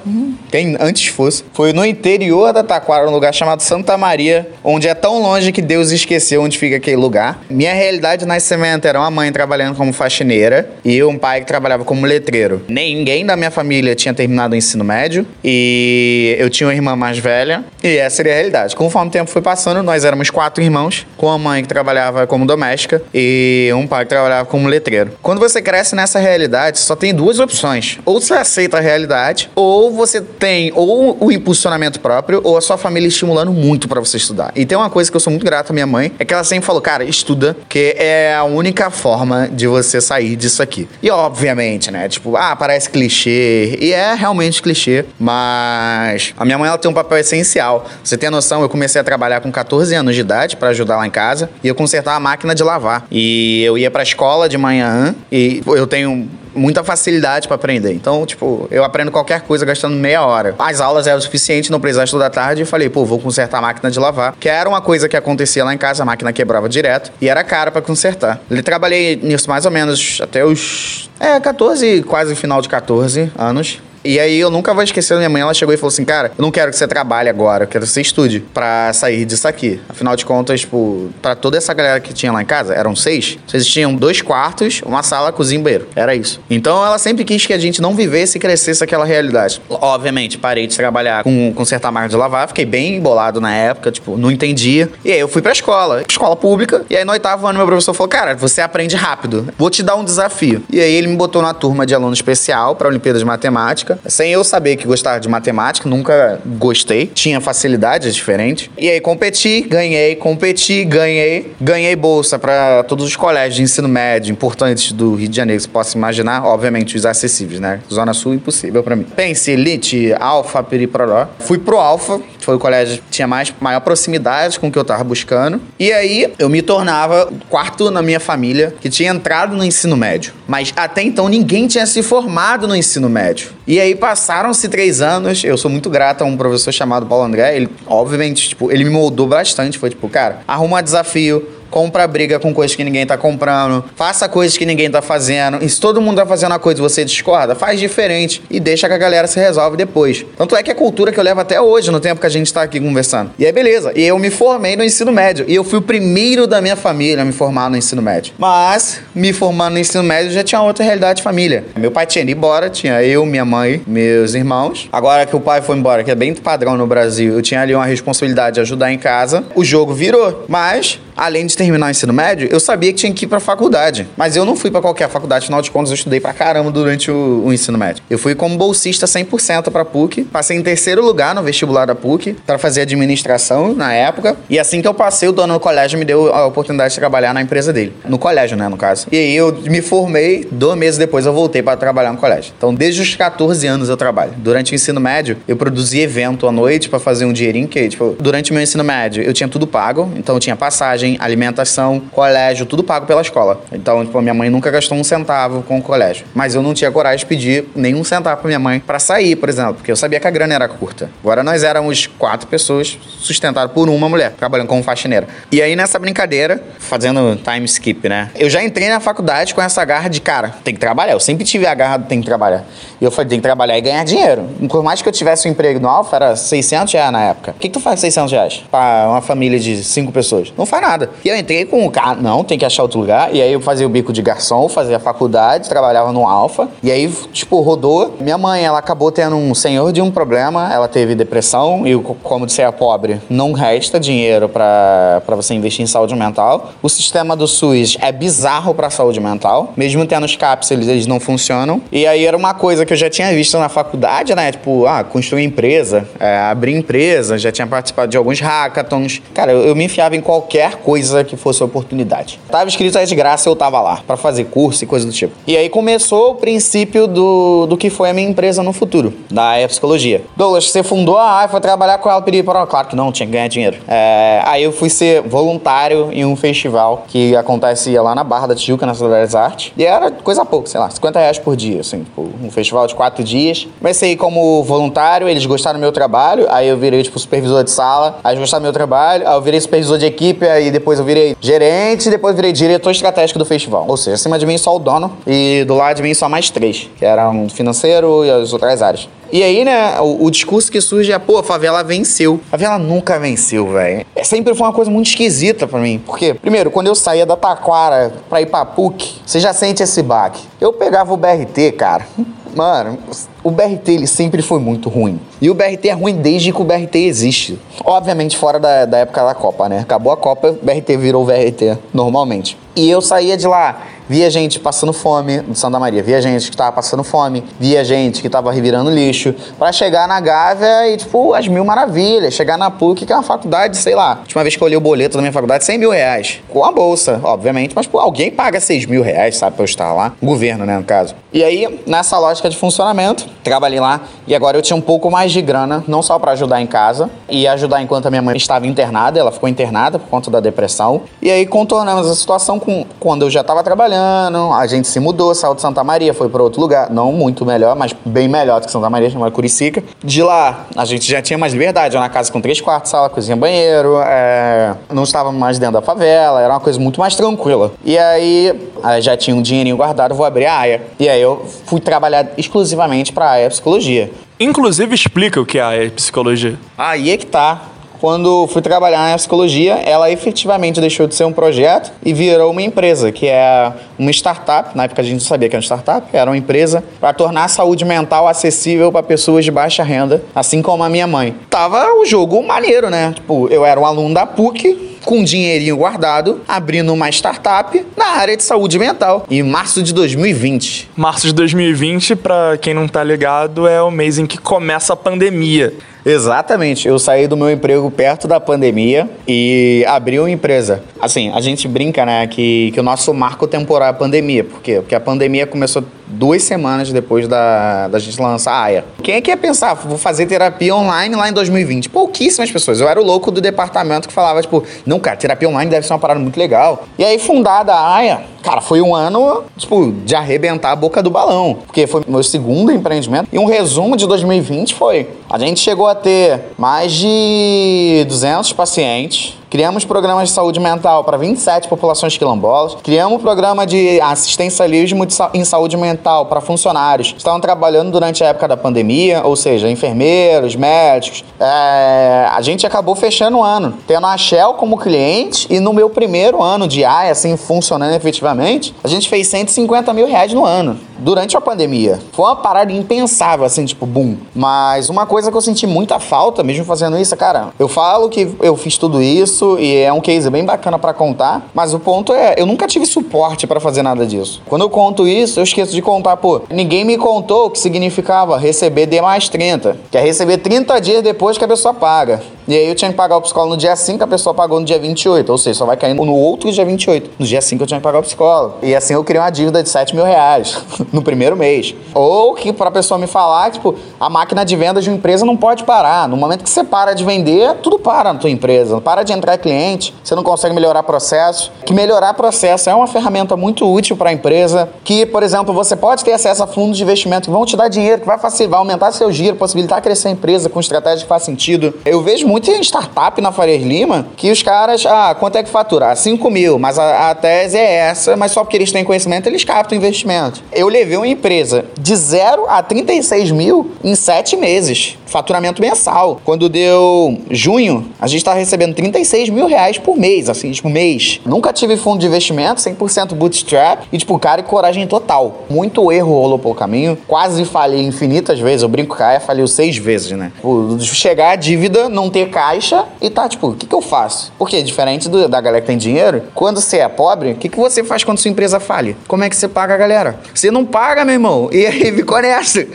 quem 0.51 0.77
antes 0.81 1.07
fosse. 1.07 1.45
Foi 1.53 1.73
no 1.73 1.85
interior 1.85 2.53
da 2.53 2.63
Taquara, 2.63 3.09
um 3.09 3.13
lugar 3.13 3.33
chamado 3.33 3.61
Santa 3.61 3.97
Maria, 3.97 4.49
onde 4.63 4.89
é 4.89 4.95
tão 4.95 5.21
longe 5.21 5.53
que 5.53 5.63
Deus 5.63 5.91
esqueceu 5.91 6.43
onde 6.43 6.59
fica 6.59 6.77
aquele 6.77 6.97
lugar. 6.97 7.41
Minha 7.49 7.75
realidade 7.75 8.23
de 8.23 8.29
nascimento 8.29 8.87
era 8.87 8.99
uma 8.99 9.11
mãe 9.11 9.33
trabalhando 9.33 9.77
como 9.77 9.93
faxineira 9.93 10.71
e 10.85 11.03
um 11.03 11.19
pai 11.19 11.41
que 11.41 11.47
trabalhava 11.47 11.85
como 11.85 12.07
letreiro. 12.07 12.63
Ninguém 12.69 13.25
da 13.25 13.37
minha 13.37 13.51
família 13.51 13.95
tinha 13.95 14.15
terminado 14.15 14.55
o 14.55 14.57
ensino 14.57 14.85
médio 14.85 15.27
e 15.43 16.37
eu 16.39 16.49
tinha 16.51 16.69
uma 16.69 16.75
irmã 16.75 16.97
mais 16.97 17.19
velha 17.19 17.65
e 17.83 17.97
essa 17.97 18.17
seria 18.17 18.33
a 18.33 18.35
realidade. 18.37 18.77
Conforme 18.77 19.09
o 19.09 19.13
tempo 19.13 19.31
foi 19.31 19.43
passando, 19.43 19.83
nós 19.83 20.05
éramos 20.05 20.31
quatro 20.31 20.63
irmãos, 20.63 21.07
com 21.17 21.27
uma 21.27 21.39
mãe 21.39 21.63
que 21.63 21.69
trabalhava 21.69 22.27
como 22.27 22.47
doméstica 22.47 23.03
e 23.13 23.71
um 23.75 23.87
pai 23.87 24.05
que 24.05 24.11
trabalhava 24.11 24.47
como 24.47 24.69
letreiro. 24.69 25.13
Quando 25.23 25.39
você 25.43 25.61
cresce 25.61 25.97
nessa 25.97 26.21
realidade, 26.21 26.79
só 26.79 26.95
tem 26.95 27.13
duas 27.13 27.41
opções. 27.41 27.99
Ou 28.05 28.21
você 28.21 28.35
aceita 28.35 28.79
a 28.79 28.81
realidade, 28.81 29.51
ou 29.57 29.91
você 29.91 30.21
tem 30.21 30.73
ou 30.75 31.17
o 31.21 31.33
impulsionamento 31.33 31.99
próprio, 31.99 32.41
ou 32.45 32.57
a 32.57 32.61
sua 32.61 32.79
família 32.79 33.09
estimulando 33.09 33.53
muito 33.53 33.89
para 33.89 33.99
você 33.99 34.17
estudar. 34.17 34.53
E 34.55 34.65
tem 34.65 34.79
uma 34.79 34.89
coisa 34.89 35.11
que 35.11 35.17
eu 35.17 35.21
sou 35.21 35.31
muito 35.33 35.45
grato 35.45 35.71
à 35.71 35.73
minha 35.73 35.87
mãe, 35.87 36.13
é 36.19 36.25
que 36.25 36.33
ela 36.33 36.45
sempre 36.45 36.65
falou, 36.65 36.81
cara, 36.81 37.05
estuda, 37.05 37.57
que 37.69 37.97
é 37.99 38.35
a 38.35 38.45
única 38.45 38.89
forma 38.91 39.49
de 39.49 39.67
você 39.67 40.01
sair 40.01 40.37
disso 40.37 40.63
aqui. 40.63 40.89
E 41.03 41.11
obviamente, 41.11 41.91
né, 41.91 42.09
tipo, 42.09 42.37
ah, 42.37 42.55
parece 42.55 42.89
clichê, 42.89 43.77
e 43.81 43.93
é 43.93 44.15
realmente 44.15 44.63
clichê, 44.63 45.05
mas 45.19 46.33
a 46.37 46.45
minha 46.45 46.57
mãe 46.57 46.69
ela 46.69 46.79
tem 46.79 46.91
um 46.91 46.95
papel 46.95 47.19
essencial. 47.19 47.87
Você 48.05 48.17
tem 48.17 48.31
noção, 48.31 48.63
eu 48.63 48.69
comecei 48.69 49.01
a 49.01 49.05
trabalhar 49.05 49.41
com 49.41 49.51
14 49.51 49.93
anos 49.95 50.15
de 50.15 50.21
idade 50.21 50.57
para 50.57 50.69
ajudar 50.69 50.97
lá 50.97 51.07
em 51.07 51.11
casa, 51.11 51.51
e 51.65 51.69
eu 51.69 51.75
consertava 51.75 52.17
a 52.17 52.21
máquina 52.21 52.55
de 52.55 52.63
lavar. 52.63 53.07
E 53.11 53.63
eu 53.65 53.77
ia 53.77 53.91
pra 53.91 54.05
escola 54.05 54.49
de 54.49 54.57
manhã 54.57 55.15
e 55.33 55.63
eu 55.67 55.87
tenho 55.87 56.29
muita 56.55 56.85
facilidade 56.85 57.49
para 57.49 57.55
aprender. 57.55 57.95
Então, 57.95 58.27
tipo, 58.27 58.69
eu 58.71 58.85
aprendo 58.85 59.11
qualquer 59.11 59.41
coisa 59.41 59.65
gastando 59.65 59.97
meia 59.97 60.23
hora. 60.27 60.55
As 60.59 60.79
aulas 60.79 61.07
eram 61.07 61.19
o 61.19 61.23
suficiente, 61.23 61.71
não 61.71 61.81
precisava 61.81 62.05
estudar 62.05 62.29
tarde 62.29 62.61
e 62.61 62.65
falei, 62.67 62.91
pô, 62.91 63.07
vou 63.07 63.19
consertar 63.19 63.57
a 63.57 63.63
máquina 63.63 63.91
de 63.91 63.99
lavar, 63.99 64.37
que 64.39 64.47
era 64.47 64.69
uma 64.69 64.83
coisa 64.83 65.09
que 65.09 65.17
acontecia 65.17 65.65
lá 65.65 65.73
em 65.73 65.79
casa, 65.79 66.03
a 66.03 66.07
máquina 66.07 66.31
quebrava 66.35 66.69
direto 66.69 67.11
e 67.19 67.31
era 67.31 67.43
cara 67.43 67.71
para 67.71 67.81
consertar. 67.81 68.43
Eu 68.51 68.63
trabalhei 68.63 69.17
nisso 69.17 69.49
mais 69.49 69.65
ou 69.65 69.71
menos 69.71 70.19
até 70.21 70.45
os 70.45 71.09
é, 71.19 71.41
14, 71.41 72.03
quase 72.03 72.35
final 72.35 72.61
de 72.61 72.69
14 72.69 73.33
anos. 73.39 73.81
E 74.05 74.19
aí 74.19 74.39
eu 74.39 74.51
nunca 74.51 74.75
vou 74.75 74.83
esquecer 74.83 75.15
da 75.15 75.19
minha 75.19 75.31
mãe, 75.31 75.43
ela 75.43 75.55
chegou 75.55 75.73
e 75.73 75.77
falou 75.77 75.89
assim, 75.89 76.05
cara, 76.05 76.33
eu 76.37 76.43
não 76.43 76.51
quero 76.51 76.71
que 76.71 76.77
você 76.77 76.89
trabalhe 76.89 77.29
agora, 77.29 77.65
eu 77.65 77.69
quero 77.69 77.85
que 77.85 77.91
você 77.91 78.01
estude 78.01 78.41
pra 78.41 78.93
sair 78.93 79.25
disso 79.25 79.47
aqui. 79.47 79.81
Afinal 79.89 80.17
de 80.17 80.25
contas, 80.25 80.61
tipo, 80.61 81.11
pra 81.21 81.35
toda 81.35 81.57
essa 81.57 81.73
galera 81.73 82.01
que 82.01 82.13
tinha 82.13 82.33
lá 82.33 82.43
em 82.43 82.47
casa, 82.47 82.75
eram 82.75 82.97
seis, 82.97 83.39
vocês 83.47 83.67
tinham 83.67 83.95
dois 83.95 84.21
quartos, 84.21 84.83
uma 84.85 85.03
sala, 85.03 85.33
cozinha 85.33 85.61
e 85.61 85.63
banheiro. 85.63 85.89
Era 85.95 86.15
isso. 86.15 86.41
Então 86.51 86.85
ela 86.85 86.99
sempre 86.99 87.25
quis 87.25 87.47
que 87.47 87.53
a 87.53 87.59
gente 87.59 87.81
não 87.81 87.95
vivesse 87.95 88.39
e 88.39 88.41
crescesse 88.41 88.83
aquela 88.83 89.05
realidade. 89.05 89.61
Obviamente, 89.69 90.39
parei 90.39 90.67
de 90.67 90.77
trabalhar 90.77 91.23
com 91.23 91.53
consertar 91.55 91.93
máquina 91.93 92.09
de 92.09 92.17
lavar, 92.17 92.49
fiquei 92.49 92.65
bem 92.65 92.97
embolado 92.97 93.41
na 93.41 93.55
época, 93.55 93.93
tipo, 93.93 94.17
não 94.17 94.31
entendia. 94.31 94.91
E 95.05 95.13
aí 95.13 95.21
eu 95.21 95.29
fui 95.29 95.43
pra 95.43 95.53
escola, 95.53 96.03
escola 96.09 96.35
pública, 96.35 96.85
e 96.91 96.97
aí 96.97 97.05
no 97.05 97.13
oitavo 97.13 97.47
ano 97.47 97.59
meu 97.59 97.67
professor 97.67 97.95
falou, 97.95 98.09
cara, 98.09 98.35
você 98.35 98.61
aprende 98.61 98.97
rápido, 98.97 99.49
vou 99.57 99.71
te 99.71 99.83
dar 99.83 99.95
um 99.95 100.05
desafio. 100.05 100.63
E 100.71 100.81
aí 100.81 100.93
ele 100.93 101.07
me 101.07 101.17
botou 101.17 101.41
na 101.41 101.55
turma 101.55 101.87
de 101.87 101.95
aluno 101.95 102.13
especial 102.13 102.75
pra 102.75 102.89
Olimpíada 102.89 103.19
de 103.19 103.25
Matemática, 103.25 103.92
sem 104.07 104.33
eu 104.33 104.45
saber 104.45 104.77
que 104.77 104.87
gostava 104.87 105.21
de 105.21 105.29
matemática, 105.29 105.89
nunca 105.89 106.41
gostei, 106.59 107.07
tinha 107.07 107.41
facilidades 107.41 108.15
diferentes. 108.15 108.71
E 108.77 108.91
aí 108.91 109.01
competi, 109.01 109.63
ganhei, 109.63 110.17
competi, 110.17 110.85
ganhei, 110.85 111.53
ganhei 111.61 111.97
bolsa 111.97 112.39
pra 112.39 112.83
todos 112.85 113.07
os 113.07 113.17
colégios 113.17 113.57
de 113.57 113.63
ensino 113.63 113.89
médio 113.89 114.33
importantes 114.33 114.93
do 114.93 115.15
Rio 115.15 115.29
de 115.29 115.37
Janeiro, 115.37 115.59
que 115.59 115.65
você 115.65 115.73
possa 115.73 115.97
imaginar, 115.97 116.45
obviamente 116.45 116.97
os 116.97 117.07
acessíveis, 117.07 117.61
né? 117.61 117.81
Zona 117.93 118.13
Sul, 118.15 118.35
impossível 118.35 118.83
pra 118.83 118.97
mim. 118.97 119.05
Pense, 119.17 119.51
Elite, 119.51 120.15
Alfa, 120.19 120.63
Piriporó. 120.63 121.29
Fui 121.39 121.59
pro 121.59 121.79
Alfa, 121.79 122.21
foi 122.39 122.57
o 122.57 122.59
colégio 122.59 123.03
que 123.03 123.11
tinha 123.11 123.27
mais, 123.27 123.53
maior 123.61 123.81
proximidade 123.81 124.59
com 124.59 124.69
o 124.69 124.73
que 124.73 124.79
eu 124.79 124.85
tava 124.85 125.05
buscando. 125.05 125.61
E 125.79 125.93
aí 125.93 126.33
eu 126.39 126.49
me 126.49 126.63
tornava 126.63 127.31
quarto 127.49 127.91
na 127.91 128.03
minha 128.03 128.21
família 128.21 128.75
que 128.81 128.91
tinha 128.91 129.11
entrado 129.11 129.57
no 129.57 129.65
ensino 129.65 129.97
médio. 129.97 130.33
Mas 130.53 130.71
até 130.77 131.03
então 131.03 131.31
ninguém 131.31 131.67
tinha 131.67 131.87
se 131.87 132.03
formado 132.03 132.69
no 132.69 132.77
ensino 132.77 133.09
médio. 133.09 133.53
E 133.67 133.81
aí 133.81 133.95
passaram-se 133.95 134.69
três 134.69 135.01
anos. 135.01 135.43
Eu 135.43 135.57
sou 135.57 135.71
muito 135.71 135.89
grato 135.89 136.21
a 136.21 136.27
um 136.27 136.37
professor 136.37 136.71
chamado 136.71 137.07
Paulo 137.07 137.25
André. 137.25 137.57
Ele, 137.57 137.71
obviamente, 137.87 138.51
tipo, 138.51 138.71
ele 138.71 138.85
me 138.85 138.91
moldou 138.91 139.27
bastante. 139.27 139.79
Foi 139.79 139.89
tipo, 139.89 140.07
cara, 140.11 140.41
arruma 140.47 140.83
desafio, 140.83 141.49
compra 141.73 142.07
briga 142.07 142.39
com 142.39 142.53
coisas 142.53 142.77
que 142.77 142.85
ninguém 142.85 143.07
tá 143.07 143.17
comprando, 143.17 143.83
faça 143.97 144.29
coisas 144.29 144.57
que 144.59 144.67
ninguém 144.67 144.91
tá 144.91 145.01
fazendo. 145.01 145.65
E 145.65 145.69
se 145.69 145.81
todo 145.81 146.03
mundo 146.03 146.17
tá 146.17 146.27
fazendo 146.27 146.53
uma 146.53 146.59
coisa 146.59 146.79
e 146.79 146.83
você 146.83 147.03
discorda, 147.03 147.55
faz 147.55 147.81
diferente 147.81 148.43
e 148.51 148.61
deixa 148.61 148.87
que 148.87 148.95
a 148.95 148.99
galera 148.99 149.27
se 149.27 149.41
resolve 149.41 149.77
depois. 149.77 150.25
Tanto 150.37 150.55
é 150.55 150.63
que 150.63 150.71
é 150.71 150.75
cultura 150.75 151.11
que 151.11 151.19
eu 151.19 151.25
levo 151.25 151.41
até 151.41 151.59
hoje, 151.61 151.91
no 151.91 151.99
tempo 151.99 152.21
que 152.21 152.27
a 152.27 152.31
gente 152.31 152.53
tá 152.53 152.63
aqui 152.63 152.79
conversando. 152.79 153.31
E 153.39 153.47
aí, 153.47 153.53
beleza. 153.53 153.91
E 153.97 154.03
eu 154.03 154.19
me 154.19 154.29
formei 154.29 154.77
no 154.77 154.85
ensino 154.85 155.11
médio. 155.11 155.47
E 155.49 155.55
eu 155.55 155.65
fui 155.65 155.79
o 155.79 155.83
primeiro 155.83 156.47
da 156.47 156.61
minha 156.61 156.77
família 156.77 157.23
a 157.23 157.25
me 157.25 157.33
formar 157.33 157.71
no 157.71 157.77
ensino 157.77 158.03
médio. 158.03 158.35
Mas, 158.39 159.01
me 159.15 159.33
formando 159.33 159.73
no 159.73 159.79
ensino 159.79 160.03
médio, 160.03 160.31
já 160.31 160.45
tinha 160.45 160.61
outra 160.61 160.85
realidade 160.85 161.19
de 161.19 161.23
família. 161.23 161.65
Meu 161.75 161.91
pai 161.91 162.05
tinha 162.05 162.23
ido 162.23 162.31
embora, 162.31 162.69
tinha 162.69 163.03
eu, 163.03 163.25
minha 163.25 163.47
mãe, 163.47 163.83
meus 163.87 164.35
irmãos. 164.35 164.91
Agora 164.93 165.25
que 165.25 165.35
o 165.35 165.41
pai 165.41 165.63
foi 165.63 165.77
embora, 165.77 166.05
que 166.05 166.11
é 166.11 166.15
bem 166.15 166.35
padrão 166.35 166.77
no 166.77 166.87
Brasil, 166.87 167.33
eu 167.33 167.41
tinha 167.41 167.63
ali 167.63 167.75
uma 167.75 167.87
responsabilidade 167.87 168.57
de 168.57 168.61
ajudar 168.61 168.93
em 168.93 168.99
casa. 168.99 169.45
O 169.55 169.65
jogo 169.65 169.95
virou. 169.95 170.45
Mas, 170.49 171.01
além 171.17 171.47
de 171.47 171.57
terminar 171.57 171.87
o 171.87 171.91
ensino 171.91 172.13
médio, 172.13 172.49
eu 172.51 172.61
sabia 172.61 172.93
que 172.93 172.99
tinha 172.99 173.13
que 173.13 173.25
ir 173.25 173.29
pra 173.29 173.41
faculdade. 173.41 174.07
Mas 174.17 174.37
eu 174.37 174.45
não 174.45 174.57
fui 174.57 174.71
pra 174.71 174.81
qualquer 174.81 175.09
faculdade, 175.09 175.45
afinal 175.45 175.63
de 175.63 175.71
contas, 175.71 175.91
eu 175.91 175.95
estudei 175.95 176.21
pra 176.21 176.33
caramba 176.33 176.71
durante 176.71 177.11
o, 177.11 177.43
o 177.47 177.53
ensino 177.53 177.79
médio. 177.79 178.03
Eu 178.09 178.19
fui 178.19 178.35
como 178.35 178.57
bolsista 178.57 179.07
100% 179.07 179.71
pra 179.71 179.85
PUC, 179.85 180.25
passei 180.25 180.57
em 180.57 180.63
terceiro 180.63 181.05
lugar 181.05 181.35
no 181.35 181.43
vestibular 181.43 181.87
da 181.87 181.95
PUC 181.95 182.37
pra 182.47 182.59
fazer 182.59 182.83
administração 182.83 183.75
na 183.75 183.93
época. 183.93 184.37
E 184.49 184.59
assim 184.59 184.81
que 184.81 184.89
eu 184.89 184.95
passei, 184.95 185.29
o 185.29 185.33
dono 185.33 185.55
do 185.55 185.61
colégio 185.61 185.99
me 185.99 186.05
deu 186.05 186.33
a 186.33 186.47
oportunidade 186.47 186.95
de 186.95 187.01
trabalhar 187.01 187.35
na 187.35 187.43
empresa 187.43 187.73
dele. 187.73 187.93
No 188.09 188.19
colégio, 188.19 188.57
né, 188.57 188.69
no 188.69 188.77
caso. 188.77 189.07
E 189.11 189.17
aí 189.17 189.37
eu 189.37 189.53
me 189.65 189.83
formei, 189.83 190.47
dois 190.51 190.79
meses 190.79 190.99
depois 190.99 191.27
eu 191.27 191.33
voltei 191.33 191.63
pra 191.63 191.77
trabalhar 191.77 192.13
no 192.13 192.19
colégio. 192.19 192.53
Então, 192.57 192.75
desde 192.75 193.03
os 193.03 193.15
14 193.15 193.67
anos 193.67 193.89
eu 193.89 193.97
trabalho. 193.97 194.33
Durante 194.37 194.73
o 194.73 194.75
ensino 194.75 195.01
médio, 195.01 195.37
eu 195.47 195.57
produzi 195.57 196.01
evento 196.01 196.47
à 196.47 196.53
noite 196.53 196.89
pra 196.89 196.99
fazer 196.99 197.25
um 197.25 197.33
dinheirinho 197.33 197.69
que, 197.69 197.89
tipo, 197.89 198.17
durante 198.21 198.51
o 198.51 198.55
meu 198.55 198.63
ensino 198.63 198.85
médio, 198.85 199.23
eu 199.23 199.33
tinha 199.33 199.49
tudo 199.49 199.67
pago. 199.67 200.13
Então, 200.17 200.37
eu 200.37 200.41
tinha 200.41 200.57
passagem, 200.57 201.02
alimentação, 201.19 202.01
colégio, 202.13 202.65
tudo 202.67 202.83
pago 202.85 203.07
pela 203.07 203.21
escola. 203.21 203.61
Então, 203.73 204.05
tipo, 204.05 204.21
minha 204.21 204.35
mãe 204.35 204.49
nunca 204.49 204.71
gastou 204.71 204.97
um 204.97 205.05
centavo 205.05 205.63
com 205.63 205.79
o 205.79 205.83
colégio. 205.83 206.25
Mas 206.35 206.55
eu 206.55 206.63
não 206.63 206.73
tinha 206.73 206.91
coragem 206.91 207.19
de 207.19 207.27
pedir 207.27 207.65
nenhum 207.75 208.05
centavo 208.05 208.41
pra 208.41 208.49
minha 208.49 208.59
mãe 208.59 208.81
pra 208.81 208.99
sair, 208.99 209.37
por 209.37 209.49
exemplo, 209.49 209.75
porque 209.75 209.91
eu 209.91 209.97
sabia 209.97 210.21
que 210.21 210.27
a 210.27 210.31
grana 210.31 210.55
era 210.55 210.69
curta. 210.69 211.11
Agora 211.23 211.43
nós 211.43 211.63
éramos 211.65 212.07
quatro 212.07 212.47
pessoas 212.47 212.99
sustentadas 213.19 213.73
por 213.73 213.89
uma 213.89 214.09
mulher, 214.09 214.33
trabalhando 214.33 214.69
como 214.69 214.83
faxineira. 214.83 215.27
E 215.51 215.61
aí 215.61 215.75
nessa 215.75 215.99
brincadeira, 215.99 216.63
fazendo 216.79 217.37
time 217.37 217.65
skip, 217.67 218.09
né? 218.09 218.31
Eu 218.35 218.49
já 218.49 218.63
entrei 218.63 218.89
na 218.89 219.01
faculdade 219.01 219.55
com 219.55 219.63
essa 219.63 219.85
garra 219.85 220.09
de 220.09 220.21
cara, 220.21 220.55
tem 220.63 220.75
que 220.75 220.81
trabalhar. 220.81 221.13
Eu 221.13 221.21
sempre 221.21 221.45
tive 221.45 221.67
a 221.67 221.75
garra 221.75 221.97
do 221.97 222.07
tem 222.07 222.21
que 222.21 222.27
trabalhar. 222.27 222.65
E 223.01 223.05
eu 223.05 223.11
falei, 223.11 223.29
tem 223.29 223.39
que 223.39 223.43
trabalhar 223.43 223.77
e 223.77 223.81
ganhar 223.81 224.05
dinheiro. 224.05 224.49
Por 224.69 224.83
mais 224.83 225.01
que 225.01 225.09
eu 225.09 225.13
tivesse 225.13 225.49
um 225.49 225.51
emprego 225.51 225.81
no 225.81 225.89
Alfa, 225.89 226.17
era 226.17 226.37
600 226.37 226.93
reais 226.93 227.13
na 227.13 227.23
época. 227.23 227.53
O 227.53 227.55
que, 227.55 227.69
que 227.69 227.73
tu 227.73 227.81
faz 227.81 227.97
com 227.97 228.03
600 228.03 228.33
reais 228.33 228.65
pra 228.71 229.07
uma 229.09 229.21
família 229.21 229.59
de 229.59 229.83
cinco 229.83 230.13
pessoas? 230.13 230.53
Não 230.57 230.67
faz 230.67 230.83
nada. 230.83 230.92
E 231.25 231.29
eu 231.29 231.37
entrei 231.37 231.65
com 231.65 231.87
o 231.87 231.91
cara, 231.91 232.17
não, 232.21 232.45
tem 232.45 232.59
que 232.59 232.65
achar 232.65 232.83
outro 232.83 233.01
lugar. 233.01 233.35
E 233.35 233.41
aí 233.41 233.53
eu 233.53 233.61
fazia 233.61 233.87
o 233.87 233.91
bico 233.91 234.13
de 234.13 234.23
garçom, 234.23 234.69
fazia 234.69 234.99
faculdade, 234.99 235.69
trabalhava 235.69 236.13
no 236.13 236.27
Alfa. 236.27 236.69
E 236.83 236.91
aí, 236.91 237.09
tipo, 237.33 237.61
rodou. 237.61 238.17
Minha 238.21 238.39
mãe, 238.39 238.65
ela 238.65 238.79
acabou 238.79 239.11
tendo 239.11 239.37
um 239.37 239.55
senhor 239.55 239.93
de 239.93 240.01
um 240.01 240.11
problema. 240.11 240.73
Ela 240.73 240.89
teve 240.89 241.15
depressão 241.15 241.87
e, 241.87 241.97
como 242.23 242.47
de 242.47 242.53
ser 242.53 242.71
pobre, 242.73 243.21
não 243.29 243.53
resta 243.53 243.99
dinheiro 243.99 244.49
pra 244.49 245.23
você 245.29 245.55
investir 245.55 245.83
em 245.83 245.87
saúde 245.87 246.15
mental. 246.15 246.73
O 246.83 246.89
sistema 246.89 247.37
do 247.37 247.47
SUS 247.47 247.97
é 248.01 248.11
bizarro 248.11 248.75
pra 248.75 248.91
saúde 248.91 249.21
mental. 249.21 249.73
Mesmo 249.77 250.07
tendo 250.07 250.25
os 250.25 250.37
CAPs, 250.37 250.71
eles, 250.71 250.89
eles 250.89 251.07
não 251.07 251.21
funcionam. 251.21 251.81
E 251.91 252.07
aí 252.07 252.25
era 252.25 252.37
uma 252.37 252.55
coisa 252.55 252.85
que 252.87 252.93
eu 252.93 252.97
já 252.97 253.11
tinha 253.11 253.31
visto 253.33 253.59
na 253.59 253.69
faculdade, 253.69 254.35
né? 254.35 254.53
Tipo, 254.53 254.87
ah, 254.87 255.05
construir 255.05 255.45
empresa, 255.45 256.07
é, 256.19 256.39
abrir 256.39 256.77
empresa, 256.77 257.39
já 257.39 257.53
tinha 257.53 257.67
participado 257.67 258.11
de 258.11 258.17
alguns 258.17 258.41
hackathons. 258.41 259.23
Cara, 259.35 259.53
eu, 259.53 259.63
eu 259.67 259.77
me 259.77 259.85
enfiava 259.85 260.17
em 260.17 260.21
qualquer 260.21 260.77
coisa 260.83 261.25
que 261.25 261.37
fosse 261.37 261.63
oportunidade. 261.63 262.41
Tava 262.51 262.69
escrito 262.69 262.99
aí 262.99 263.07
de 263.07 263.15
graça, 263.15 263.49
eu 263.49 263.57
tava 263.57 263.81
lá, 263.81 264.03
pra 264.07 264.17
fazer 264.17 264.45
curso 264.45 264.85
e 264.85 264.87
coisa 264.87 265.07
do 265.07 265.13
tipo. 265.13 265.35
E 265.47 265.57
aí 265.57 265.69
começou 265.69 266.33
o 266.33 266.35
princípio 266.35 267.07
do, 267.07 267.67
do 267.67 267.77
que 267.77 267.91
foi 267.91 268.11
a 268.11 268.13
minha 268.13 268.29
empresa 268.29 268.63
no 268.63 268.73
futuro, 268.73 269.13
da 269.31 269.61
EF 269.61 269.73
Psicologia. 269.73 270.23
Douglas, 270.37 270.71
você 270.71 270.83
fundou 270.83 271.19
a 271.19 271.47
foi 271.49 271.61
trabalhar 271.61 271.99
com 271.99 272.11
ela, 272.11 272.21
pedi 272.23 272.43
para 272.43 272.67
claro 272.67 272.89
que 272.89 272.97
não, 272.97 273.13
tinha 273.13 273.27
que 273.27 273.33
ganhar 273.33 273.49
dinheiro. 273.49 273.79
É, 273.87 274.43
aí 274.45 274.63
eu 274.63 274.73
fui 274.73 274.89
ser 274.89 275.23
voluntário 275.23 276.11
em 276.13 276.25
um 276.25 276.37
festival 276.37 277.05
que 277.09 277.37
acontecia 277.37 278.01
lá 278.03 278.15
na 278.15 278.25
Barra 278.25 278.49
da 278.49 278.55
Tijuca, 278.55 278.87
na 278.87 278.95
Cidade 278.95 279.23
das 279.23 279.35
Artes. 279.35 279.73
E 279.77 279.85
era 279.85 280.11
coisa 280.11 280.45
pouca, 280.45 280.69
sei 280.69 280.81
lá, 280.81 280.91
50 280.91 281.19
reais 281.19 281.39
por 281.39 281.57
dia, 281.57 281.81
assim, 281.81 282.05
tipo, 282.05 282.29
um 282.43 282.51
festival 282.51 282.87
de 282.87 282.95
quatro 282.95 283.23
dias. 283.23 283.69
Comecei 283.79 284.17
como 284.17 284.63
voluntário, 284.63 285.29
eles 285.29 285.45
gostaram 285.47 285.79
do 285.79 285.83
meu 285.83 285.93
trabalho, 285.93 286.47
aí 286.51 286.69
eu 286.69 286.77
virei, 286.77 287.03
tipo, 287.03 287.19
supervisor 287.19 287.63
de 287.63 287.71
sala, 287.71 288.19
aí 288.25 288.33
eles 288.33 288.41
gostaram 288.41 288.63
do 288.63 288.65
meu 288.65 288.73
trabalho, 288.73 289.27
aí 289.27 289.35
eu 289.35 289.43
virei 289.43 289.61
supervisor 289.61 289.99
de 289.99 290.07
equipe, 290.07 290.47
aí 290.47 290.71
depois 290.73 290.99
eu 290.99 291.05
virei 291.05 291.37
gerente, 291.41 292.11
depois 292.11 292.35
virei 292.35 292.53
diretor 292.53 292.91
estratégico 292.91 293.39
do 293.39 293.45
festival. 293.45 293.85
Ou 293.87 293.97
seja, 293.97 294.15
acima 294.15 294.39
de 294.39 294.47
mim 294.47 294.59
só 294.59 294.75
o 294.75 294.79
dono 294.79 295.17
e 295.27 295.65
do 295.67 295.75
lado 295.75 295.97
de 295.97 296.03
mim 296.03 296.15
só 296.15 296.29
mais 296.29 296.51
três, 296.51 296.91
que 296.97 297.05
eram 297.05 297.49
financeiro 297.49 298.25
e 298.25 298.31
as 298.31 298.53
outras 298.53 298.83
áreas. 298.83 299.09
E 299.33 299.43
aí, 299.43 299.65
né, 299.65 299.99
o, 299.99 300.27
o 300.27 300.31
discurso 300.31 300.71
que 300.71 300.79
surge 300.79 301.11
é, 301.11 301.19
pô, 301.19 301.39
a 301.39 301.43
favela 301.43 301.83
venceu. 301.83 302.39
A 302.49 302.51
favela 302.51 302.79
nunca 302.79 303.19
venceu, 303.19 303.67
velho. 303.73 304.05
É, 304.15 304.23
sempre 304.23 304.55
foi 304.55 304.67
uma 304.67 304.75
coisa 304.75 304.91
muito 304.91 305.07
esquisita 305.07 305.67
pra 305.67 305.81
mim. 305.81 305.99
Porque, 306.05 306.35
primeiro, 306.35 306.71
quando 306.71 306.89
eu 306.89 306.95
saía 306.95 307.25
da 307.25 307.35
Taquara 307.35 308.13
pra 308.29 308.43
ir 308.43 308.47
pra 308.47 308.67
PUC, 308.67 309.23
você 309.25 309.41
já 309.41 309.55
sente 309.55 309.83
esse 309.83 310.03
baque. 310.03 310.43
Eu 310.61 310.75
pegava 310.75 311.15
o 311.15 311.17
BRT, 311.17 311.73
cara. 311.79 312.07
Mano, 312.55 312.99
o 313.43 313.51
BRT 313.51 313.89
ele 313.89 314.07
sempre 314.07 314.43
foi 314.43 314.61
muito 314.61 314.89
ruim. 314.89 315.19
E 315.41 315.51
o 315.51 315.55
BRT 315.55 315.89
é 315.89 315.93
ruim 315.93 316.17
desde 316.17 316.53
que 316.53 316.61
o 316.61 316.65
BRT 316.65 316.97
existe. 316.97 317.59
Obviamente 317.85 318.37
fora 318.37 318.59
da, 318.59 318.85
da 318.85 318.99
época 318.99 319.25
da 319.25 319.35
Copa, 319.35 319.69
né? 319.69 319.81
Acabou 319.81 320.13
a 320.13 320.17
Copa, 320.17 320.51
o 320.51 320.65
BRT 320.65 320.97
virou 320.97 321.23
o 321.23 321.27
BRT 321.27 321.79
normalmente. 321.93 322.57
E 322.75 322.89
eu 322.89 323.03
saía 323.03 323.37
de 323.37 323.47
lá, 323.47 323.83
via 324.09 324.31
gente 324.31 324.59
passando 324.59 324.95
fome 324.95 325.41
de 325.43 325.59
Santa 325.59 325.79
Maria, 325.79 326.03
via 326.03 326.23
gente 326.23 326.51
que 326.51 326.57
tava 326.57 326.73
passando 326.73 327.05
fome, 327.05 327.45
via 327.61 327.85
gente 327.85 328.23
que 328.23 328.31
tava 328.31 328.51
revirando 328.51 328.91
lixo, 328.91 329.35
para 329.59 329.71
chegar 329.73 330.09
na 330.09 330.19
Gávea 330.21 330.89
e, 330.89 330.97
tipo, 330.97 331.35
as 331.35 331.47
mil 331.47 331.65
maravilhas, 331.67 332.33
chegar 332.33 332.57
na 332.57 332.71
PUC, 332.71 333.05
que 333.05 333.13
é 333.13 333.17
uma 333.17 333.23
faculdade, 333.23 333.77
sei 333.77 333.95
lá. 333.95 334.13
A 334.13 334.19
última 334.21 334.43
vez 334.43 334.57
que 334.57 334.63
eu 334.63 334.67
olhei 334.67 334.79
o 334.79 334.81
boleto 334.81 335.19
da 335.19 335.23
minha 335.23 335.33
faculdade, 335.33 335.65
100 335.65 335.79
mil 335.79 335.91
reais. 335.91 336.41
Com 336.49 336.65
a 336.65 336.73
bolsa, 336.73 337.21
obviamente, 337.23 337.75
mas, 337.75 337.87
pô, 337.87 337.99
alguém 337.99 338.31
paga 338.31 338.59
6 338.59 338.87
mil 338.87 339.03
reais, 339.03 339.37
sabe, 339.37 339.57
pra 339.57 339.63
eu 339.63 339.67
estar 339.67 339.93
lá. 339.93 340.15
O 340.21 340.27
governo, 340.27 340.65
né, 340.65 340.79
no 340.79 340.85
caso. 340.85 341.15
E 341.33 341.45
aí, 341.45 341.83
nessa 341.87 342.19
lógica 342.43 342.51
de 342.51 342.57
funcionamento, 342.57 343.27
trabalhei 343.45 343.79
lá 343.81 344.01
e 344.27 344.35
agora 344.35 344.59
eu 344.59 344.63
tinha 344.63 344.77
um 344.77 344.81
pouco 344.81 345.11
mais 345.11 345.33
de 345.33 345.41
grana, 345.41 345.85
não 345.87 346.03
só 346.03 346.19
para 346.19 346.33
ajudar 346.33 346.61
em 346.61 346.67
casa 346.67 347.09
e 347.29 347.47
ajudar 347.47 347.83
enquanto 347.83 348.07
a 348.07 348.11
minha 348.11 348.23
mãe 348.23 348.37
estava 348.37 348.67
internada, 348.67 349.19
ela 349.19 349.31
ficou 349.31 349.49
internada 349.49 349.99
por 349.99 350.09
conta 350.09 350.31
da 350.31 350.41
depressão. 350.41 351.03
E 351.21 351.31
aí 351.31 351.47
contornamos 351.47 352.11
a 352.11 352.15
situação 352.15 352.59
com 352.59 352.85
quando 352.99 353.23
eu 353.23 353.31
já 353.31 353.43
estava 353.43 353.63
trabalhando, 353.63 354.53
a 354.53 354.67
gente 354.67 354.89
se 354.89 354.99
mudou, 354.99 355.35
saiu 355.35 355.55
de 355.55 355.61
Santa 355.61 355.85
Maria, 355.85 356.13
foi 356.13 356.29
para 356.29 356.43
outro 356.43 356.61
lugar, 356.61 356.91
não 356.91 357.13
muito 357.13 357.47
melhor, 357.47 357.77
mas 357.77 357.95
bem 358.05 358.29
melhor 358.29 358.61
do 358.61 358.67
que 358.67 358.73
Santa 358.73 358.91
Maria, 358.91 359.11
chamada 359.11 359.31
Curicica. 359.31 359.83
De 360.03 360.23
lá, 360.23 360.67
a 360.77 360.85
gente 360.85 361.09
já 361.09 361.23
tinha 361.23 361.39
mais 361.39 361.53
liberdade, 361.53 361.97
era 361.97 362.03
uma 362.05 362.11
casa 362.11 362.33
com 362.33 362.41
três 362.41 362.61
quartos, 362.61 362.91
sala, 362.91 363.09
cozinha, 363.09 363.37
banheiro, 363.37 364.01
é... 364.05 364.75
não 364.93 365.05
estava 365.05 365.31
mais 365.31 365.59
dentro 365.59 365.75
da 365.75 365.83
favela, 365.83 366.41
era 366.41 366.53
uma 366.53 366.61
coisa 366.61 366.79
muito 366.79 366.99
mais 367.01 367.15
tranquila. 367.15 367.73
E 367.85 367.99
aí, 367.99 368.71
já 369.01 369.17
tinha 369.17 369.37
um 369.37 369.43
dinheirinho 369.43 369.77
guardado, 369.77 370.15
vou 370.15 370.27
abrir 370.27 370.47
a 370.47 370.59
AIA. 370.59 370.83
E 370.99 371.09
aí 371.09 371.21
eu 371.21 371.45
fui 371.67 371.81
trabalhar 371.81 372.32
exclusivamente 372.37 373.13
para 373.13 373.27
pra 373.27 373.33
AIA 373.33 373.49
Psicologia. 373.49 374.11
Inclusive, 374.39 374.95
explica 374.95 375.41
o 375.41 375.47
que 375.47 375.59
é 375.59 375.87
a 375.87 375.91
psicologia. 375.91 376.59
Aí 376.77 377.11
é 377.11 377.17
que 377.17 377.27
tá. 377.27 377.72
Quando 378.03 378.49
fui 378.49 378.61
trabalhar 378.61 379.09
na 379.09 379.17
psicologia, 379.17 379.75
ela 379.75 380.11
efetivamente 380.11 380.81
deixou 380.81 381.07
de 381.07 381.15
ser 381.15 381.23
um 381.23 381.33
projeto 381.33 381.93
e 382.05 382.13
virou 382.13 382.51
uma 382.51 382.61
empresa, 382.61 383.13
que 383.13 383.29
é 383.29 383.73
uma 383.97 384.11
startup. 384.11 384.77
Na 384.77 384.87
época 384.87 385.01
a 385.01 385.05
gente 385.05 385.15
não 385.15 385.21
sabia 385.21 385.49
que 385.49 385.55
era 385.55 385.61
uma 385.61 385.65
startup, 385.65 386.09
era 386.13 386.29
uma 386.29 386.37
empresa 386.37 386.83
para 387.01 387.13
tornar 387.13 387.45
a 387.45 387.49
saúde 387.49 387.85
mental 387.85 388.27
acessível 388.27 388.91
para 388.91 389.05
pessoas 389.05 389.45
de 389.45 389.53
baixa 389.53 389.85
renda, 389.85 390.21
assim 390.35 390.61
como 390.61 390.83
a 390.83 390.89
minha 390.89 391.07
mãe. 391.07 391.37
Tava 391.49 391.95
o 391.95 392.05
jogo 392.05 392.43
maneiro, 392.43 392.91
né? 392.91 393.13
Tipo, 393.15 393.47
eu 393.53 393.65
era 393.65 393.79
um 393.79 393.87
aluno 393.87 394.13
da 394.13 394.27
PUC, 394.27 394.99
com 395.05 395.19
um 395.19 395.25
dinheirinho 395.25 395.77
guardado, 395.77 396.41
abrindo 396.49 396.93
uma 396.93 397.09
startup 397.09 397.87
na 397.97 398.17
área 398.17 398.37
de 398.37 398.43
saúde 398.43 398.81
mental, 398.81 399.27
em 399.31 399.45
março 399.45 399.81
de 399.81 399.95
2020. 399.95 400.91
Março 400.97 401.29
de 401.29 401.35
2020, 401.35 402.17
pra 402.17 402.57
quem 402.61 402.75
não 402.75 402.89
tá 402.89 403.05
ligado, 403.05 403.69
é 403.69 403.81
o 403.81 403.93
mês 403.93 404.19
em 404.19 404.27
que 404.27 404.39
começa 404.39 404.93
a 404.93 404.97
pandemia. 404.97 405.73
Exatamente. 406.05 406.89
Eu 406.89 406.99
saí 406.99 407.27
do 407.29 407.37
meu 407.37 407.51
emprego 407.51 407.91
perto 407.91 408.27
da 408.27 408.41
pandemia 408.41 409.09
e 409.27 409.85
abri 409.87 410.19
uma 410.19 410.31
empresa. 410.31 410.83
Assim, 411.01 411.31
a 411.31 411.41
gente 411.41 411.69
brinca, 411.69 412.05
né, 412.05 412.27
que, 412.27 412.71
que 412.73 412.81
o 412.81 412.83
nosso 412.83 413.15
marco 413.15 413.47
temporal 413.47 413.89
é 413.89 413.91
a 413.91 413.95
pandemia. 413.95 414.45
Por 414.45 414.61
quê? 414.61 414.77
Porque 414.81 414.95
a 414.95 415.01
pandemia 415.01 415.47
começou 415.47 415.83
duas 416.13 416.43
semanas 416.43 416.93
depois 416.93 417.27
da, 417.27 417.89
da 417.89 417.99
gente 417.99 418.21
lançar 418.21 418.53
a 418.53 418.63
AIA. 418.63 418.85
Quem 419.03 419.15
é 419.15 419.21
que 419.21 419.31
ia 419.31 419.37
pensar, 419.37 419.75
vou 419.75 419.99
fazer 419.99 420.27
terapia 420.27 420.75
online 420.75 421.15
lá 421.17 421.29
em 421.29 421.33
2020? 421.33 421.89
Pouquíssimas 421.89 422.51
pessoas. 422.51 422.81
Eu 422.81 422.89
era 422.89 423.01
o 423.01 423.05
louco 423.05 423.31
do 423.31 423.41
departamento 423.41 424.09
que 424.09 424.15
falava, 424.15 424.41
tipo, 424.41 424.63
não, 424.87 425.01
cara, 425.01 425.17
terapia 425.17 425.49
online 425.49 425.71
deve 425.71 425.87
ser 425.87 425.93
uma 425.93 425.99
parada 425.99 426.21
muito 426.21 426.39
legal. 426.39 426.85
E 426.99 427.05
aí, 427.05 427.19
fundada 427.19 427.73
a 427.73 427.95
AIA, 427.97 428.23
cara, 428.43 428.61
foi 428.61 428.81
um 428.81 428.95
ano, 428.95 429.45
tipo, 429.57 429.93
de 430.05 430.15
arrebentar 430.15 430.73
a 430.73 430.77
boca 430.77 431.03
do 431.03 431.11
balão. 431.11 431.59
Porque 431.67 431.87
foi 431.87 432.03
meu 432.07 432.23
segundo 432.23 432.71
empreendimento. 432.71 433.29
E 433.33 433.39
um 433.39 433.47
resumo 433.47 433.97
de 433.97 434.07
2020 434.07 434.75
foi: 434.75 435.09
a 435.31 435.39
gente 435.39 435.61
chegou 435.61 435.87
a 435.87 435.95
ter 435.95 436.41
mais 436.59 436.93
de 436.93 438.05
200 438.09 438.53
pacientes 438.53 439.42
Criamos 439.53 439.85
programas 439.85 440.31
de 440.31 440.35
saúde 440.35 440.59
mental 440.59 441.05
para 441.05 441.19
27 441.19 441.69
populações 441.69 442.17
quilombolas. 442.17 442.75
Criamos 442.83 443.19
um 443.19 443.23
programa 443.23 443.67
de 443.67 444.01
assistencialismo 444.01 445.07
em 445.35 445.45
saúde 445.45 445.77
mental 445.77 446.25
para 446.25 446.41
funcionários 446.41 447.13
que 447.13 447.19
estavam 447.19 447.39
trabalhando 447.39 447.91
durante 447.91 448.25
a 448.25 448.29
época 448.29 448.49
da 448.49 448.57
pandemia, 448.57 449.21
ou 449.23 449.37
seja, 449.37 449.69
enfermeiros, 449.69 450.57
médicos. 450.57 451.23
É... 451.39 452.29
a 452.33 452.41
gente 452.41 452.67
acabou 452.67 452.95
fechando 452.95 453.37
o 453.37 453.43
ano, 453.43 453.75
tendo 453.87 454.07
a 454.07 454.17
Shell 454.17 454.55
como 454.55 454.79
cliente 454.79 455.47
e 455.51 455.61
no 455.61 455.75
meu 455.75 455.91
primeiro 455.91 456.43
ano 456.43 456.67
de 456.67 456.83
AI, 456.83 457.11
assim, 457.11 457.37
funcionando 457.37 457.93
efetivamente, 457.93 458.75
a 458.83 458.89
gente 458.89 459.07
fez 459.07 459.29
150 459.29 459.93
mil 459.93 460.07
reais 460.07 460.33
no 460.33 460.47
ano 460.47 460.81
durante 460.99 461.37
a 461.37 461.41
pandemia. 461.43 461.99
Foi 462.13 462.25
uma 462.25 462.37
parada 462.37 462.73
impensável, 462.73 463.45
assim, 463.45 463.67
tipo, 463.67 463.85
boom. 463.85 464.17
Mas 464.35 464.89
uma 464.89 465.05
coisa 465.05 465.31
que 465.31 465.37
eu 465.37 465.41
senti 465.43 465.67
muita 465.67 465.99
falta, 465.99 466.43
mesmo 466.43 466.65
fazendo 466.65 466.97
isso, 466.97 467.15
cara, 467.17 467.49
eu 467.59 467.69
falo 467.69 468.09
que 468.09 468.35
eu 468.41 468.57
fiz 468.57 468.79
tudo 468.79 469.03
isso 469.03 469.42
e 469.59 469.77
é 469.77 469.93
um 469.93 470.01
case 470.01 470.29
bem 470.31 470.45
bacana 470.45 470.79
para 470.79 470.93
contar, 470.93 471.49
mas 471.55 471.75
o 471.75 471.81
ponto 471.81 472.13
é, 472.13 472.35
eu 472.37 472.47
nunca 472.47 472.67
tive 472.67 472.87
suporte 472.87 473.47
para 473.47 473.61
fazer 473.61 473.83
nada 473.83 474.07
disso. 474.07 474.43
Quando 474.47 474.63
eu 474.63 474.71
conto 474.71 475.07
isso, 475.07 475.41
eu 475.41 475.45
esqueço 475.45 475.73
de 475.73 475.83
contar, 475.83 476.17
pô, 476.17 476.43
ninguém 476.51 476.85
me 476.85 476.97
contou 476.97 477.47
o 477.47 477.51
que 477.51 477.59
significava 477.59 478.39
receber 478.39 478.87
D 478.87 479.01
mais 479.01 479.29
30, 479.29 479.77
que 479.91 479.99
é 479.99 480.01
receber 480.01 480.39
30 480.39 480.81
dias 480.81 481.03
depois 481.03 481.37
que 481.37 481.45
a 481.45 481.49
pessoa 481.49 481.75
paga. 481.75 482.23
E 482.47 482.57
aí 482.57 482.69
eu 482.69 482.75
tinha 482.75 482.91
que 482.91 482.97
pagar 482.97 483.17
o 483.17 483.21
psicólogo 483.21 483.55
no 483.55 483.61
dia 483.61 483.75
5, 483.77 484.03
a 484.03 484.07
pessoa 484.07 484.35
pagou 484.35 484.59
no 484.59 484.67
dia 484.67 484.79
28, 484.79 485.31
ou 485.31 485.39
seja, 485.39 485.59
só 485.59 485.67
vai 485.67 485.77
cair 485.77 485.95
no 485.95 486.15
outro 486.15 486.51
dia 486.51 486.65
28. 486.65 487.11
No 487.19 487.27
dia 487.27 487.41
5 487.41 487.63
eu 487.63 487.67
tinha 487.67 487.81
que 487.81 487.85
pagar 487.85 487.99
o 487.99 488.03
psicólogo. 488.03 488.57
E 488.63 488.75
assim 488.75 488.95
eu 488.95 489.05
criei 489.05 489.21
uma 489.21 489.31
dívida 489.31 489.63
de 489.63 489.69
7 489.69 489.95
mil 489.95 490.05
reais. 490.05 490.63
no 490.93 491.03
primeiro 491.03 491.37
mês. 491.37 491.75
Ou 491.95 492.35
que 492.35 492.53
para 492.53 492.69
a 492.69 492.73
pessoa 492.73 492.99
me 492.99 493.07
falar, 493.07 493.51
tipo, 493.51 493.75
a 493.99 494.09
máquina 494.09 494.45
de 494.45 494.57
vendas 494.57 494.85
de 494.85 494.91
uma 494.91 494.97
empresa 494.97 495.25
não 495.25 495.37
pode 495.37 495.65
parar. 495.65 496.09
No 496.09 496.17
momento 496.17 496.43
que 496.43 496.51
você 496.51 496.65
para 496.65 496.95
de 496.95 497.05
vender, 497.05 497.55
tudo 497.57 497.79
para 497.79 498.13
na 498.13 498.19
tua 498.19 498.31
empresa. 498.31 498.81
Para 498.81 499.03
de 499.03 499.13
entrar 499.13 499.39
cliente, 499.39 499.95
você 500.03 500.15
não 500.15 500.23
consegue 500.23 500.55
melhorar 500.55 500.83
processo. 500.83 501.53
Que 501.65 501.73
melhorar 501.73 502.15
processo 502.15 502.69
é 502.69 502.75
uma 502.75 502.87
ferramenta 502.87 503.37
muito 503.37 503.71
útil 503.71 503.97
para 503.97 504.11
a 504.11 504.13
empresa. 504.13 504.69
Que, 504.85 505.07
por 505.07 505.23
exemplo, 505.23 505.53
você 505.53 505.77
pode 505.77 506.05
ter 506.05 506.13
acesso 506.13 506.43
a 506.43 506.47
fundos 506.47 506.77
de 506.77 506.83
investimento 506.83 507.27
que 507.27 507.31
vão 507.31 507.45
te 507.45 507.57
dar 507.57 507.69
dinheiro, 507.69 508.01
que 508.01 508.07
vai 508.07 508.19
facilitar, 508.19 508.59
aumentar 508.59 508.93
seu 508.93 509.11
giro, 509.13 509.37
possibilitar 509.37 509.81
crescer 509.83 510.09
a 510.09 510.11
empresa 510.13 510.49
com 510.49 510.61
estratégia 510.61 511.03
que 511.03 511.09
faz 511.09 511.23
sentido. 511.23 511.75
Eu 511.85 512.03
vejo 512.03 512.27
muito 512.33 512.51
em 512.51 512.63
startup 512.63 513.21
na 513.21 513.31
Faria 513.31 513.59
Lima 513.59 514.07
que 514.17 514.31
os 514.31 514.43
caras, 514.43 514.87
ah, 514.87 515.15
quanto 515.15 515.37
é 515.37 515.43
que 515.43 515.51
fatura? 515.51 515.95
5 515.95 516.31
mil, 516.31 516.59
mas 516.59 516.79
a, 516.79 517.11
a 517.11 517.15
tese 517.15 517.59
é 517.59 517.75
essa, 517.75 518.17
mas 518.17 518.33
só 518.33 518.43
porque 518.43 518.57
eles 518.57 518.73
têm 518.73 518.83
conhecimento, 518.85 519.27
eles 519.27 519.45
captam 519.45 519.77
investimento. 519.77 520.43
Eu 520.51 520.67
levei 520.69 520.97
uma 520.97 521.07
empresa 521.07 521.67
de 521.83 521.97
0 521.97 522.47
a 522.49 522.63
36 522.63 523.33
mil 523.33 523.73
em 523.83 523.95
7 523.95 524.37
meses. 524.37 524.97
Faturamento 525.07 525.61
mensal. 525.61 526.21
Quando 526.25 526.49
deu 526.49 527.19
junho, 527.31 527.91
a 528.01 528.07
gente 528.07 528.19
está 528.19 528.33
recebendo 528.33 528.75
36 528.75 529.29
mil 529.29 529.47
reais 529.47 529.77
por 529.77 529.97
mês, 529.97 530.31
assim, 530.31 530.53
tipo, 530.53 530.71
mês. 530.71 531.21
Nunca 531.27 531.53
tive 531.53 531.77
fundo 531.77 531.99
de 531.99 532.07
investimento, 532.07 532.63
100% 532.63 533.15
bootstrap 533.15 533.85
e, 533.93 533.99
tipo, 533.99 534.19
cara 534.19 534.41
e 534.41 534.45
coragem 534.45 534.87
total. 534.87 535.45
Muito 535.51 535.93
erro 535.93 536.15
rolou 536.15 536.39
pelo 536.39 536.55
caminho. 536.55 536.97
Quase 537.07 537.45
falhei 537.45 537.83
infinitas 537.85 538.39
vezes. 538.39 538.63
Eu 538.63 538.69
brinco 538.69 538.97
que 538.97 539.03
a 539.03 539.21
falhou 539.21 539.47
seis 539.47 539.77
vezes, 539.77 540.13
né? 540.13 540.33
Tipo, 540.37 540.79
chegar 540.81 541.33
a 541.33 541.37
dívida, 541.37 541.89
não 541.89 542.09
ter 542.09 542.31
caixa 542.31 542.85
e 543.01 543.11
tá, 543.11 543.29
tipo, 543.29 543.49
o 543.49 543.55
que, 543.55 543.67
que 543.67 543.75
eu 543.75 543.83
faço? 543.83 544.33
Porque, 544.39 544.63
diferente 544.63 545.09
do, 545.09 545.29
da 545.29 545.41
galera 545.41 545.61
que 545.61 545.67
tem 545.67 545.77
dinheiro, 545.77 546.23
quando 546.35 546.61
você 546.61 546.79
é 546.79 546.89
pobre, 546.89 547.33
o 547.33 547.35
que, 547.35 547.49
que 547.49 547.59
você 547.59 547.83
faz 547.83 548.05
quando 548.05 548.19
sua 548.19 548.31
empresa 548.31 548.61
falha? 548.61 548.97
Como 549.09 549.25
é 549.25 549.29
que 549.29 549.37
você 549.37 549.49
paga 549.49 549.75
a 549.75 549.77
galera? 549.77 550.19
Você 550.33 550.51
não 550.51 550.65
paga, 550.65 551.05
meu 551.05 551.15
irmão. 551.15 551.51
E 551.53 551.72
aí 551.73 551.93
ficou 551.97 552.21
nessa. 552.21 552.67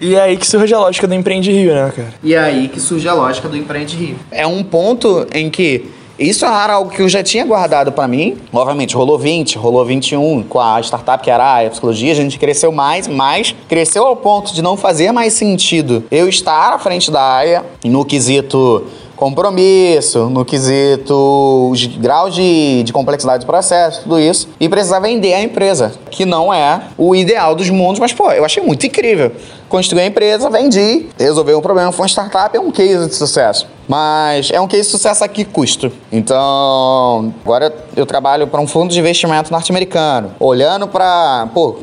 E 0.00 0.14
é 0.14 0.20
aí 0.20 0.36
que 0.36 0.46
surge 0.46 0.74
a 0.74 0.78
lógica 0.78 1.06
do 1.06 1.14
Empreende 1.14 1.50
Rio, 1.50 1.74
né, 1.74 1.92
cara? 1.94 2.14
E 2.22 2.34
é 2.34 2.38
aí 2.38 2.68
que 2.68 2.80
surge 2.80 3.08
a 3.08 3.14
lógica 3.14 3.48
do 3.48 3.56
Empreende 3.56 3.96
Rio. 3.96 4.16
É 4.30 4.46
um 4.46 4.62
ponto 4.62 5.26
em 5.32 5.48
que 5.48 5.84
isso 6.18 6.44
era 6.44 6.74
algo 6.74 6.90
que 6.90 7.02
eu 7.02 7.08
já 7.08 7.22
tinha 7.24 7.44
guardado 7.44 7.90
para 7.90 8.06
mim. 8.06 8.36
Obviamente, 8.52 8.94
rolou 8.94 9.18
20, 9.18 9.58
rolou 9.58 9.84
21 9.84 10.44
com 10.44 10.60
a 10.60 10.80
startup 10.80 11.22
que 11.22 11.30
era 11.30 11.66
a 11.66 11.70
psicologia. 11.70 12.12
A 12.12 12.14
gente 12.14 12.38
cresceu 12.38 12.70
mais, 12.70 13.08
mas 13.08 13.54
cresceu 13.68 14.04
ao 14.04 14.14
ponto 14.14 14.54
de 14.54 14.62
não 14.62 14.76
fazer 14.76 15.10
mais 15.10 15.32
sentido 15.32 16.04
eu 16.10 16.28
estar 16.28 16.72
à 16.72 16.78
frente 16.78 17.10
da 17.10 17.36
AIA 17.38 17.64
no 17.84 18.04
quesito 18.04 18.84
compromisso, 19.16 20.28
no 20.28 20.44
quesito 20.44 21.68
os 21.70 21.84
graus 21.86 22.34
de, 22.34 22.82
de 22.82 22.92
complexidade 22.92 23.44
do 23.44 23.46
processo, 23.46 24.02
tudo 24.02 24.18
isso, 24.18 24.48
e 24.58 24.68
precisar 24.68 25.00
vender 25.00 25.34
a 25.34 25.42
empresa, 25.42 25.92
que 26.10 26.24
não 26.24 26.52
é 26.52 26.82
o 26.96 27.14
ideal 27.14 27.54
dos 27.54 27.70
mundos, 27.70 28.00
mas 28.00 28.12
pô, 28.12 28.30
eu 28.30 28.44
achei 28.44 28.62
muito 28.62 28.86
incrível. 28.86 29.32
Construí 29.68 30.02
a 30.02 30.06
empresa, 30.06 30.48
vendi, 30.50 31.06
resolveu 31.18 31.58
um 31.58 31.62
problema, 31.62 31.90
foi 31.92 32.02
uma 32.02 32.08
startup, 32.08 32.56
é 32.56 32.60
um 32.60 32.70
case 32.70 33.08
de 33.08 33.14
sucesso. 33.14 33.66
Mas 33.88 34.50
é 34.50 34.60
um 34.60 34.66
case 34.66 34.84
de 34.84 34.88
sucesso 34.88 35.24
a 35.24 35.28
que 35.28 35.44
custo? 35.44 35.92
Então, 36.10 37.32
agora 37.44 37.72
eu 37.96 38.06
trabalho 38.06 38.46
para 38.46 38.60
um 38.60 38.66
fundo 38.66 38.92
de 38.92 38.98
investimento 38.98 39.52
norte-americano, 39.52 40.32
olhando 40.40 40.88
para, 40.88 41.48
pô, 41.52 41.76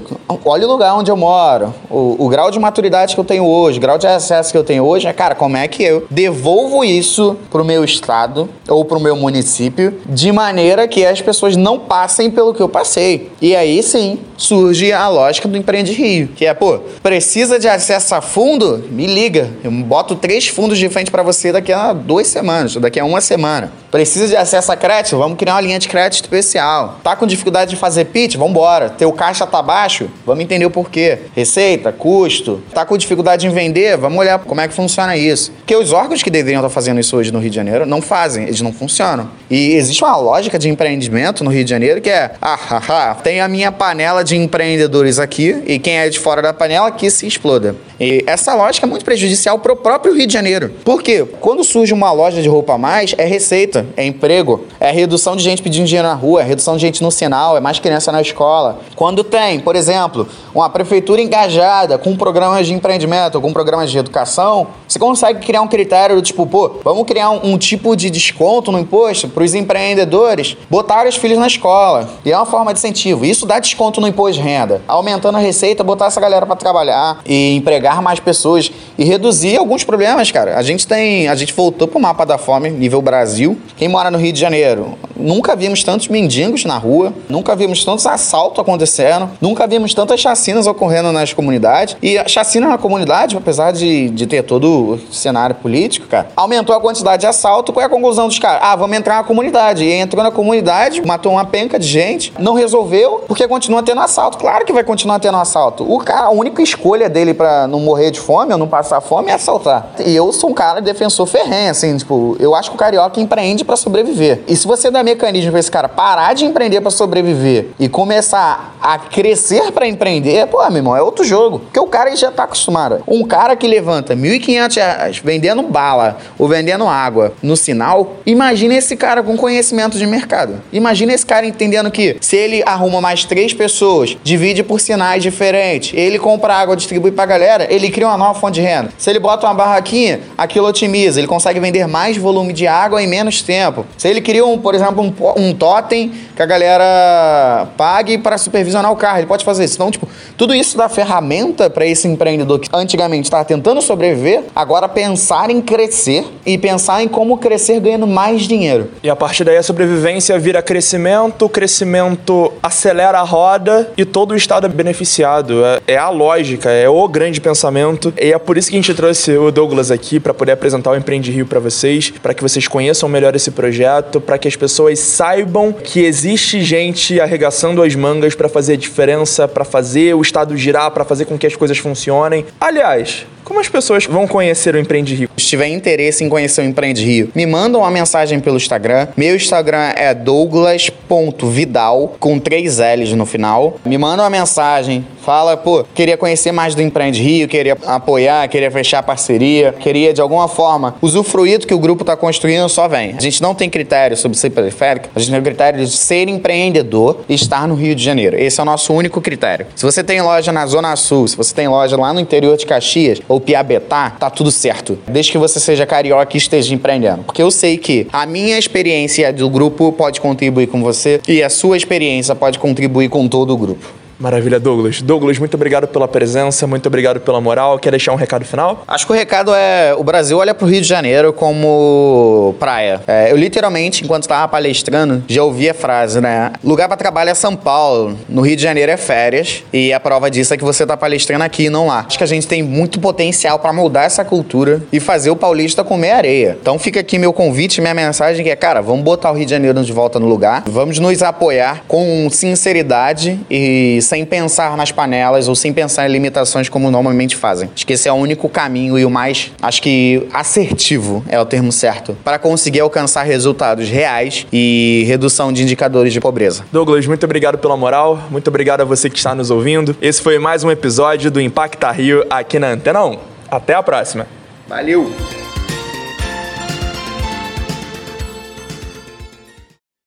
olha 0.44 0.68
o 0.68 0.72
lugar 0.72 0.96
onde 0.96 1.12
eu 1.12 1.18
moro, 1.18 1.74
o, 1.90 2.16
o, 2.26 2.28
grau 2.28 2.50
de 2.50 2.60
maturidade 2.60 3.14
que 3.14 3.20
eu 3.20 3.24
tenho 3.24 3.46
hoje, 3.46 3.78
o 3.78 3.82
grau 3.82 3.98
de 3.98 4.08
acesso 4.08 4.52
que 4.52 4.58
eu 4.58 4.64
tenho 4.64 4.84
hoje, 4.84 5.08
é, 5.08 5.14
cara, 5.14 5.36
como 5.36 5.58
é 5.58 5.68
que 5.68 5.84
eu 5.84 6.08
devolvo 6.10 6.84
isso 6.84 7.38
pro 7.50 7.64
meu 7.64 7.84
estado 7.84 8.50
ou 8.68 8.84
pro 8.84 9.00
meu 9.00 9.16
município 9.16 10.00
de 10.06 10.32
maneira 10.32 10.88
que 10.88 11.06
as 11.06 11.22
pessoas 11.22 11.56
não 11.56 11.78
passem 11.78 12.32
pelo 12.32 12.54
que 12.54 12.62
eu 12.62 12.70
passei. 12.70 13.32
E 13.42 13.56
aí 13.56 13.84
sim 13.84 14.20
surge 14.38 14.92
a 14.92 15.08
lógica 15.08 15.48
do 15.48 15.56
Empreende 15.56 15.94
Rio, 15.94 16.30
que 16.30 16.46
é, 16.46 16.54
pô, 16.54 16.80
precisa 17.04 17.60
de 17.60 17.68
acesso 17.72 18.16
a 18.16 18.22
fundo? 18.22 18.84
Me 18.92 19.08
liga, 19.08 19.50
eu 19.64 19.72
boto 19.72 20.16
três 20.16 20.48
fundos 20.48 20.78
de 20.78 20.88
frente 20.90 21.12
para 21.12 21.24
você 21.24 21.52
daqui 21.52 21.72
a 21.72 21.94
duas 21.94 22.28
semanas, 22.28 22.76
daqui 22.76 23.00
a 23.00 23.06
uma 23.06 23.22
semana. 23.22 23.72
Precisa 23.92 24.28
de 24.28 24.36
acesso 24.36 24.72
a 24.72 24.76
crédito? 24.78 25.18
Vamos 25.18 25.38
criar 25.38 25.56
uma 25.56 25.62
linha 25.62 25.78
de 25.78 25.90
crédito 25.90 26.24
especial. 26.24 27.00
Tá 27.04 27.16
com 27.16 27.28
dificuldade 27.28 27.72
de 27.72 27.76
fazer 27.76 28.06
pitch? 28.06 28.36
Vamos 28.36 28.52
embora. 28.52 28.90
Teu 28.90 29.12
caixa 29.12 29.46
tá 29.46 29.62
baixo? 29.62 30.10
Vamos 30.26 30.44
entender 30.44 30.66
o 30.66 30.72
porquê. 30.72 31.20
Receita, 31.36 31.92
custo. 31.92 32.62
Tá 32.74 32.86
com 32.86 32.98
dificuldade 32.98 33.46
em 33.46 33.50
vender? 33.50 33.98
Vamos 33.98 34.18
olhar 34.18 34.40
como 34.40 34.62
é 34.62 34.68
que 34.68 34.74
funciona 34.74 35.18
isso. 35.18 35.52
Porque 35.58 35.76
os 35.76 35.92
órgãos 35.92 36.24
que 36.24 36.30
deveriam 36.30 36.62
estar 36.62 36.70
fazendo 36.70 37.02
isso 37.02 37.18
hoje 37.18 37.34
no 37.34 37.40
Rio 37.40 37.50
de 37.50 37.56
Janeiro 37.56 37.86
não 37.86 38.02
fazem, 38.02 38.46
eles 38.46 38.62
não 38.62 38.72
funcionam. 38.72 39.30
E 39.50 39.74
existe 39.74 40.04
uma 40.04 40.16
lógica 40.16 40.58
de 40.58 40.70
empreendimento 40.70 41.44
no 41.44 41.52
Rio 41.52 41.66
de 41.66 41.70
Janeiro 41.70 42.00
que 42.00 42.10
é, 42.10 42.32
ah, 42.42 42.60
ah, 42.70 42.82
ah 42.88 43.16
tem 43.16 43.42
a 43.42 43.48
minha 43.48 43.72
panela 43.72 44.24
de 44.24 44.38
empreendedores 44.38 45.20
aqui 45.20 45.62
e 45.66 45.78
quem 45.80 45.98
é 45.98 46.10
de 46.10 46.18
fora 46.18 46.42
da 46.42 46.54
panela 46.54 46.92
que 46.92 47.10
se 47.10 47.28
exploda. 47.62 47.76
E 48.00 48.24
essa 48.26 48.54
lógica 48.56 48.86
é 48.86 48.90
muito 48.90 49.06
prejudicial 49.06 49.60
para 49.60 49.74
o 49.74 49.76
próprio 49.76 50.14
Rio 50.14 50.26
de 50.26 50.34
Janeiro. 50.34 50.72
Por 50.84 51.02
quê? 51.02 51.26
Quando 51.40 51.64
surge 51.64 51.94
uma 51.94 52.12
loja 52.12 52.42
de 52.42 52.50
roupa 52.50 52.74
a 52.74 52.78
mais, 52.78 53.14
é 53.18 53.26
receita. 53.26 53.52
receita, 53.52 53.86
é 53.96 54.06
emprego, 54.06 54.66
é 54.80 54.92
redução 54.92 55.36
de 55.36 55.44
gente 55.44 55.62
pedindo 55.62 55.86
dinheiro 55.86 56.08
na 56.08 56.14
rua, 56.14 56.42
é 56.42 56.44
redução 56.44 56.76
de 56.76 56.82
gente 56.82 57.04
no 57.04 57.12
sinal, 57.12 57.58
é 57.58 57.60
mais 57.60 57.80
criança 57.80 58.12
na 58.12 58.22
escola. 58.22 58.80
Quando 58.96 59.24
tem, 59.24 59.60
por 59.60 59.76
exemplo, 59.76 60.28
uma 60.54 60.70
prefeitura 60.70 61.22
engajada 61.22 61.98
com 61.98 62.16
programas 62.16 62.66
de 62.66 62.74
empreendimento, 62.74 63.40
com 63.40 63.54
programas 63.54 63.92
de 63.92 63.98
educação, 63.98 64.68
você 64.88 64.98
consegue 64.98 65.46
criar 65.46 65.62
um 65.62 65.68
critério 65.68 66.16
do 66.16 66.22
tipo, 66.22 66.46
pô, 66.46 66.80
vamos 66.84 67.06
criar 67.06 67.30
um, 67.32 67.54
um 67.54 67.58
tipo 67.58 67.96
de 67.96 68.10
desconto 68.10 68.72
no 68.72 68.80
imposto 68.80 69.28
para 69.28 69.44
os 69.44 69.54
empreendedores 69.54 70.58
botar 70.70 71.08
os 71.08 71.16
filhos 71.16 71.38
na 71.38 71.48
escola. 71.48 72.10
E 72.24 72.32
é 72.32 72.38
uma 72.38 72.46
forma 72.46 72.74
de 72.74 72.80
incentivo. 72.80 73.26
Isso 73.26 73.46
dá 73.46 73.60
desconto 73.60 74.00
no 74.00 74.08
imposto 74.08 74.42
de 74.42 74.48
renda, 74.48 74.82
aumentando 74.88 75.38
a 75.38 75.42
receita, 75.42 75.84
botar 75.84 76.06
essa 76.06 76.22
galera 76.22 76.46
para 76.46 76.56
trabalhar 76.56 77.20
e 77.26 77.51
empregar 77.56 78.02
mais 78.02 78.20
pessoas 78.20 78.72
e 78.98 79.04
reduzir 79.04 79.58
alguns 79.58 79.84
problemas, 79.84 80.32
cara. 80.32 80.58
A 80.58 80.62
gente 80.62 80.88
tem, 80.88 81.28
a 81.28 81.36
gente 81.36 81.54
voltou 81.54 81.88
pro 81.88 82.00
mapa 82.00 82.26
da 82.26 82.38
fome 82.38 82.70
nível 82.70 83.02
Brasil. 83.02 83.58
Quem 83.78 83.88
mora 83.88 84.12
no 84.12 84.18
Rio 84.18 84.34
de 84.34 84.40
Janeiro, 84.40 84.98
nunca 85.16 85.56
vimos 85.56 85.84
tantos 85.84 86.08
mendigos 86.08 86.66
na 86.66 86.78
rua, 86.78 87.14
nunca 87.30 87.56
vimos 87.56 87.84
tantos 87.86 88.06
assaltos 88.06 88.60
acontecendo, 88.60 89.30
nunca 89.40 89.68
vimos 89.68 89.94
tantas 89.94 90.20
chacinas 90.20 90.68
ocorrendo 90.68 91.12
nas 91.12 91.34
comunidades. 91.34 91.96
E 92.02 92.18
a 92.18 92.28
chacina 92.28 92.68
na 92.68 92.78
comunidade, 92.78 93.38
apesar 93.38 93.72
de, 93.72 94.10
de 94.10 94.28
ter 94.28 94.44
todo 94.44 94.94
o 94.94 95.14
cenário 95.14 95.56
político, 95.56 96.08
cara, 96.08 96.30
aumentou 96.36 96.76
a 96.76 96.82
quantidade 96.82 97.22
de 97.22 97.28
assalto. 97.28 97.72
Qual 97.72 97.84
é 97.84 97.86
a 97.86 97.90
conclusão 97.90 98.28
dos 98.28 98.40
caras? 98.40 98.62
Ah, 98.64 98.76
vamos 98.76 98.98
entrar 98.98 99.18
na 99.18 99.24
comunidade. 99.24 99.84
E 99.84 99.94
entrou 99.94 100.24
na 100.24 100.32
comunidade, 100.32 101.02
matou 101.06 101.34
uma 101.34 101.46
penca 101.46 101.80
de 101.80 101.88
gente, 101.88 102.34
não 102.40 102.54
resolveu, 102.54 103.24
porque 103.28 103.48
continua 103.48 103.84
tendo 103.84 104.02
assalto. 104.02 104.38
Claro 104.38 104.66
que 104.66 104.74
vai 104.74 104.84
continuar 104.84 105.20
tendo 105.20 105.38
assalto. 105.38 105.90
O 105.92 106.00
cara, 106.00 106.28
a 106.28 106.32
única 106.32 106.62
escolha 106.62 107.10
dele 107.10 107.34
para 107.42 107.68
não 107.68 107.80
morrer 107.80 108.12
de 108.12 108.20
fome 108.20 108.54
ou 108.54 108.60
não 108.60 108.68
passar 108.68 109.02
fome 109.02 109.32
é 109.32 109.34
assaltar. 109.34 109.96
E 110.06 110.16
eu 110.16 110.32
sou 110.32 110.52
um 110.52 110.54
cara 110.54 110.80
defensor 110.80 111.26
ferrenho, 111.26 111.72
assim, 111.72 111.98
tipo, 111.98 112.38
eu 112.40 112.54
acho 112.54 112.70
que 112.70 112.76
o 112.76 112.78
carioca 112.78 113.20
empreende 113.20 113.66
para 113.66 113.76
sobreviver. 113.76 114.42
E 114.48 114.56
se 114.56 114.68
você 114.68 114.92
dá 114.92 115.02
mecanismo 115.02 115.50
pra 115.50 115.60
esse 115.60 115.72
cara 115.72 115.90
parar 115.90 116.36
de 116.36 116.46
empreender 116.46 116.82
para 116.82 116.92
sobreviver 116.92 117.70
e 117.80 117.90
começar 117.90 118.76
a 118.80 119.00
crescer 119.00 119.72
para 119.72 119.88
empreender, 119.88 120.46
pô, 120.48 120.60
meu 120.68 120.78
irmão, 120.78 120.96
é 120.96 121.02
outro 121.02 121.26
jogo. 121.26 121.60
Porque 121.60 121.80
o 121.80 121.88
cara 121.88 122.16
já 122.16 122.30
tá 122.30 122.44
acostumado. 122.44 123.02
Um 123.08 123.24
cara 123.24 123.56
que 123.56 123.66
levanta 123.66 124.14
R$ 124.14 124.22
1.500 124.40 125.22
vendendo 125.24 125.64
bala 125.64 126.18
ou 126.38 126.48
vendendo 126.48 126.86
água 126.86 127.34
no 127.42 127.56
sinal, 127.56 128.18
imagina 128.24 128.76
esse 128.76 128.96
cara 128.96 129.24
com 129.24 129.36
conhecimento 129.36 129.98
de 129.98 130.06
mercado. 130.06 130.62
Imagina 130.72 131.12
esse 131.12 131.26
cara 131.26 131.48
entendendo 131.48 131.90
que 131.90 132.18
se 132.22 132.36
ele 132.36 132.62
arruma 132.68 133.02
mais 133.02 133.26
três 133.26 133.52
pessoas, 133.52 134.16
divide 134.24 134.62
por 134.62 134.80
sinais 134.80 135.24
diferentes, 135.24 135.98
ele 135.98 136.20
compra 136.20 136.54
água, 136.54 136.76
distribui 136.76 137.12
pra 137.12 137.26
galera, 137.32 137.68
ele 137.70 137.90
cria 137.90 138.08
uma 138.08 138.18
nova 138.18 138.38
fonte 138.38 138.56
de 138.56 138.62
renda. 138.62 138.90
Se 138.98 139.10
ele 139.10 139.20
bota 139.20 139.48
uma 139.48 139.54
barraquinha, 139.54 140.20
aquilo 140.38 140.68
otimiza, 140.68 141.18
ele 141.20 141.28
consegue 141.28 141.60
vender 141.62 141.88
mais 141.88 142.18
volume 142.18 142.52
de 142.52 142.68
água 142.68 143.02
em 143.02 143.08
menos 143.08 143.42
tempo. 143.42 143.86
Se 143.98 144.08
ele 144.08 144.20
cria, 144.20 144.46
um, 144.46 144.58
por 144.58 144.76
exemplo, 144.76 145.02
um, 145.02 145.14
um 145.38 145.54
totem 145.54 146.12
que 146.36 146.42
a 146.42 146.46
galera 146.46 147.68
pague 147.78 148.18
para 148.18 148.38
supervisionar 148.38 148.92
o 148.92 148.98
carro, 148.98 149.20
ele 149.20 149.28
pode 149.28 149.46
fazer 149.46 149.64
isso. 149.64 149.76
Então, 149.76 149.90
tipo, 149.90 150.08
tudo 150.36 150.54
isso 150.54 150.78
dá 150.78 150.90
ferramenta 150.90 151.70
para 151.70 151.86
esse 151.86 152.06
empreendedor 152.08 152.60
que 152.60 152.70
antigamente 152.74 153.24
estava 153.24 153.46
tentando 153.46 153.82
sobreviver, 153.82 154.44
agora 154.54 154.90
pensar 154.90 155.50
em 155.50 155.62
crescer 155.62 156.26
e 156.46 156.58
pensar 156.58 157.02
em 157.02 157.08
como 157.08 157.38
crescer 157.38 157.80
ganhando 157.80 158.08
mais 158.08 158.42
dinheiro. 158.42 158.92
E 159.02 159.10
a 159.10 159.16
partir 159.16 159.46
daí 159.46 159.56
a 159.56 159.64
sobrevivência 159.64 160.38
vira 160.38 160.62
crescimento, 160.62 161.46
o 161.46 161.50
crescimento 161.50 162.52
acelera 162.62 163.20
a 163.20 163.24
roda 163.24 163.90
e 163.96 164.04
todo 164.04 164.32
o 164.32 164.36
estado 164.36 164.66
é 164.66 164.70
beneficiado. 164.70 165.64
É, 165.64 165.94
é 165.94 165.98
a 165.98 166.10
lógica, 166.10 166.70
é 166.70 166.90
o 166.90 167.08
grande 167.08 167.21
pensamento. 167.40 168.12
E 168.20 168.34
é 168.34 168.40
por 168.40 168.58
isso 168.58 168.70
que 168.70 168.76
a 168.76 168.82
gente 168.82 168.94
trouxe 168.94 169.38
o 169.38 169.52
Douglas 169.52 169.92
aqui 169.92 170.20
para 170.20 170.34
poder 170.34 170.54
apresentar 170.54 170.92
o 170.92 170.96
Empreende 170.96 171.32
Rio 171.32 171.46
para 171.46 171.60
vocês, 171.60 172.10
para 172.10 172.34
que 172.34 172.42
vocês 172.42 172.68
conheçam 172.68 173.08
melhor 173.08 173.36
esse 173.36 173.52
projeto, 173.52 174.20
para 174.20 174.38
que 174.38 174.48
as 174.48 174.56
pessoas 174.56 174.98
saibam 175.00 175.72
que 175.72 176.00
existe 176.00 176.62
gente 176.62 177.20
arregaçando 177.20 177.84
as 177.84 177.94
mangas 177.94 178.34
para 178.34 178.50
fazer 178.50 178.74
a 178.74 178.78
diferença, 178.78 179.48
para 179.48 179.64
fazer 179.64 180.16
o 180.16 180.22
estado 180.22 180.58
girar, 180.58 180.90
para 180.92 181.06
fazer 181.06 181.26
com 181.26 181.38
que 181.38 181.46
as 181.46 181.56
coisas 181.56 181.78
funcionem. 181.78 182.46
Aliás, 182.60 183.26
como 183.52 183.60
as 183.60 183.68
pessoas 183.68 184.06
vão 184.06 184.26
conhecer 184.26 184.76
o 184.76 184.80
Empreende 184.80 185.14
Rio? 185.14 185.30
Se 185.36 185.46
tiver 185.46 185.68
interesse 185.68 186.24
em 186.24 186.30
conhecer 186.30 186.62
o 186.62 186.64
Empreende 186.64 187.04
Rio, 187.04 187.30
me 187.36 187.46
manda 187.46 187.78
uma 187.78 187.92
mensagem 187.92 188.40
pelo 188.40 188.56
Instagram. 188.56 189.10
Meu 189.18 189.36
Instagram 189.36 189.92
é 189.98 190.14
douglas.vidal, 190.14 192.16
com 192.18 192.40
três 192.40 192.78
L's 192.78 193.12
no 193.12 193.26
final. 193.26 193.78
Me 193.84 193.98
manda 193.98 194.24
uma 194.24 194.30
mensagem, 194.30 195.06
fala, 195.22 195.58
pô, 195.58 195.84
queria 195.94 196.16
conhecer 196.16 196.54
mais 196.54 196.76
do 196.76 196.82
Empreende 196.82 197.22
Rio, 197.22 197.46
queria 197.46 197.78
apoiar, 197.88 198.48
queria 198.48 198.72
fechar 198.72 199.04
parceria, 199.04 199.76
queria 199.78 200.14
de 200.14 200.22
alguma 200.22 200.48
forma 200.48 200.96
usufruir 201.02 201.60
do 201.60 201.68
que 201.68 201.74
o 201.74 201.80
grupo 201.80 202.04
está 202.04 202.16
construindo, 202.16 202.70
só 202.70 202.88
vem. 202.88 203.16
A 203.18 203.22
gente 203.22 203.42
não 203.42 203.54
tem 203.54 203.70
critério 203.70 204.16
sobre 204.16 204.38
ser 204.38 204.52
periférico, 204.52 205.10
a 205.14 205.20
gente 205.20 205.30
tem 205.30 205.44
critério 205.44 205.86
de 205.86 205.92
ser 205.92 206.30
empreendedor 206.30 207.26
e 207.28 207.34
estar 207.34 207.68
no 207.68 207.76
Rio 207.76 207.96
de 207.96 208.02
Janeiro. 208.02 208.40
Esse 208.40 208.62
é 208.62 208.64
o 208.64 208.66
nosso 208.66 208.94
único 208.94 209.20
critério. 209.20 209.68
Se 209.76 209.84
você 209.84 210.02
tem 210.02 210.22
loja 210.22 210.54
na 210.54 210.66
Zona 210.66 210.96
Sul, 210.96 211.28
se 211.28 211.36
você 211.36 211.54
tem 211.54 211.68
loja 211.68 211.98
lá 211.98 212.14
no 212.14 212.22
interior 212.22 212.56
de 212.56 212.66
Caxias 212.66 213.20
ou 213.28 213.41
Piabetá, 213.42 214.10
tá 214.12 214.30
tudo 214.30 214.52
certo. 214.52 214.98
Desde 215.08 215.32
que 215.32 215.38
você 215.38 215.60
seja 215.60 215.86
carioca 215.86 216.36
e 216.36 216.38
esteja 216.38 216.74
empreendendo. 216.74 217.24
Porque 217.24 217.42
eu 217.42 217.52
sei 217.52 217.78
que 217.78 218.08
a 218.14 218.26
minha 218.26 218.58
experiência 218.58 219.34
do 219.34 219.50
grupo 219.50 219.92
pode 219.92 220.22
contribuir 220.22 220.68
com 220.68 220.82
você 220.82 221.20
e 221.28 221.44
a 221.44 221.50
sua 221.50 221.76
experiência 221.76 222.36
pode 222.36 222.60
contribuir 222.60 223.10
com 223.10 223.28
todo 223.28 223.54
o 223.54 223.58
grupo. 223.58 224.01
Maravilha, 224.22 224.60
Douglas. 224.60 225.02
Douglas, 225.02 225.40
muito 225.40 225.56
obrigado 225.56 225.88
pela 225.88 226.08
presença, 226.08 226.68
muito 226.68 226.86
obrigado 226.86 227.20
pela 227.20 227.42
moral. 227.42 227.80
Quer 227.80 227.90
deixar 227.90 228.14
um 228.14 228.16
recado 228.16 228.46
final? 228.46 228.84
Acho 228.88 229.08
que 229.08 229.12
o 229.12 229.16
recado 229.16 229.52
é: 229.52 229.96
o 229.98 230.04
Brasil 230.04 230.38
olha 230.38 230.54
pro 230.54 230.68
Rio 230.68 230.80
de 230.80 230.88
Janeiro 230.88 231.34
como 231.34 232.56
praia. 232.60 233.02
É, 233.08 233.32
eu 233.32 233.36
literalmente, 233.36 234.04
enquanto 234.04 234.24
estava 234.24 234.48
palestrando, 234.48 235.24
já 235.28 235.44
ouvi 235.44 235.68
a 235.68 235.74
frase, 235.74 236.22
né? 236.22 236.52
Lugar 236.64 236.88
para 236.88 236.98
trabalho 236.98 237.32
é 237.32 237.34
São 237.34 237.56
Paulo, 237.56 238.16
no 238.30 238.42
Rio 238.42 238.56
de 238.56 238.62
Janeiro 238.62 238.92
é 238.92 238.98
férias. 238.98 239.64
E 239.74 239.92
a 239.92 240.00
prova 240.00 240.30
disso 240.30 240.54
é 240.54 240.58
que 240.58 240.64
você 240.64 240.86
tá 240.86 240.96
palestrando 240.96 241.44
aqui 241.44 241.64
e 241.64 241.70
não 241.72 241.88
lá. 241.88 242.06
Acho 242.08 242.20
que 242.20 242.24
a 242.24 242.28
gente 242.28 242.46
tem 242.46 242.62
muito 242.62 243.00
potencial 243.00 243.58
para 243.58 243.74
mudar 243.74 244.04
essa 244.04 244.24
cultura 244.24 244.84
e 244.94 245.00
fazer 245.00 245.32
o 245.32 245.36
paulista 245.36 245.84
comer 245.84 246.12
areia. 246.12 246.58
Então 246.62 246.78
fica 246.78 247.00
aqui 247.00 247.18
meu 247.18 247.34
convite, 247.34 247.82
minha 247.82 247.96
mensagem 247.96 248.44
que 248.44 248.52
é, 248.52 248.56
cara, 248.56 248.82
vamos 248.82 249.04
botar 249.04 249.32
o 249.32 249.34
Rio 249.34 249.46
de 249.46 249.52
Janeiro 249.52 249.82
de 249.82 249.92
volta 249.92 250.20
no 250.20 250.28
lugar, 250.28 250.64
vamos 250.68 251.00
nos 251.00 251.24
apoiar 251.24 251.86
com 251.88 252.30
sinceridade 252.30 253.40
e 253.50 254.00
sem 254.12 254.26
pensar 254.26 254.76
nas 254.76 254.92
panelas 254.92 255.48
ou 255.48 255.56
sem 255.56 255.72
pensar 255.72 256.10
em 256.10 256.12
limitações 256.12 256.68
como 256.68 256.92
normalmente 256.92 257.34
fazem. 257.34 257.70
Acho 257.74 257.88
que 257.88 257.94
esse 257.94 258.10
é 258.10 258.12
o 258.12 258.16
único 258.16 258.50
caminho 258.50 259.00
e 259.00 259.06
o 259.06 259.10
mais, 259.10 259.54
acho 259.62 259.82
que 259.82 260.28
assertivo 260.34 261.24
é 261.30 261.40
o 261.40 261.46
termo 261.46 261.72
certo, 261.72 262.18
para 262.22 262.38
conseguir 262.38 262.82
alcançar 262.82 263.24
resultados 263.24 263.88
reais 263.88 264.46
e 264.52 265.06
redução 265.08 265.54
de 265.54 265.64
indicadores 265.64 266.12
de 266.12 266.20
pobreza. 266.20 266.66
Douglas, 266.74 267.08
muito 267.08 267.24
obrigado 267.24 267.58
pela 267.58 267.78
moral, 267.78 268.28
muito 268.30 268.50
obrigado 268.50 268.82
a 268.82 268.86
você 268.86 269.10
que 269.10 269.18
está 269.18 269.34
nos 269.34 269.50
ouvindo. 269.50 269.96
Esse 270.02 270.22
foi 270.22 270.38
mais 270.38 270.62
um 270.66 270.70
episódio 270.70 271.32
do 271.32 271.40
Impacta 271.40 271.90
Rio 271.90 272.26
aqui 272.30 272.60
na 272.60 272.68
Antena 272.68 273.06
1. 273.06 273.18
Até 273.50 273.76
a 273.76 273.82
próxima. 273.82 274.28
Valeu! 274.68 275.41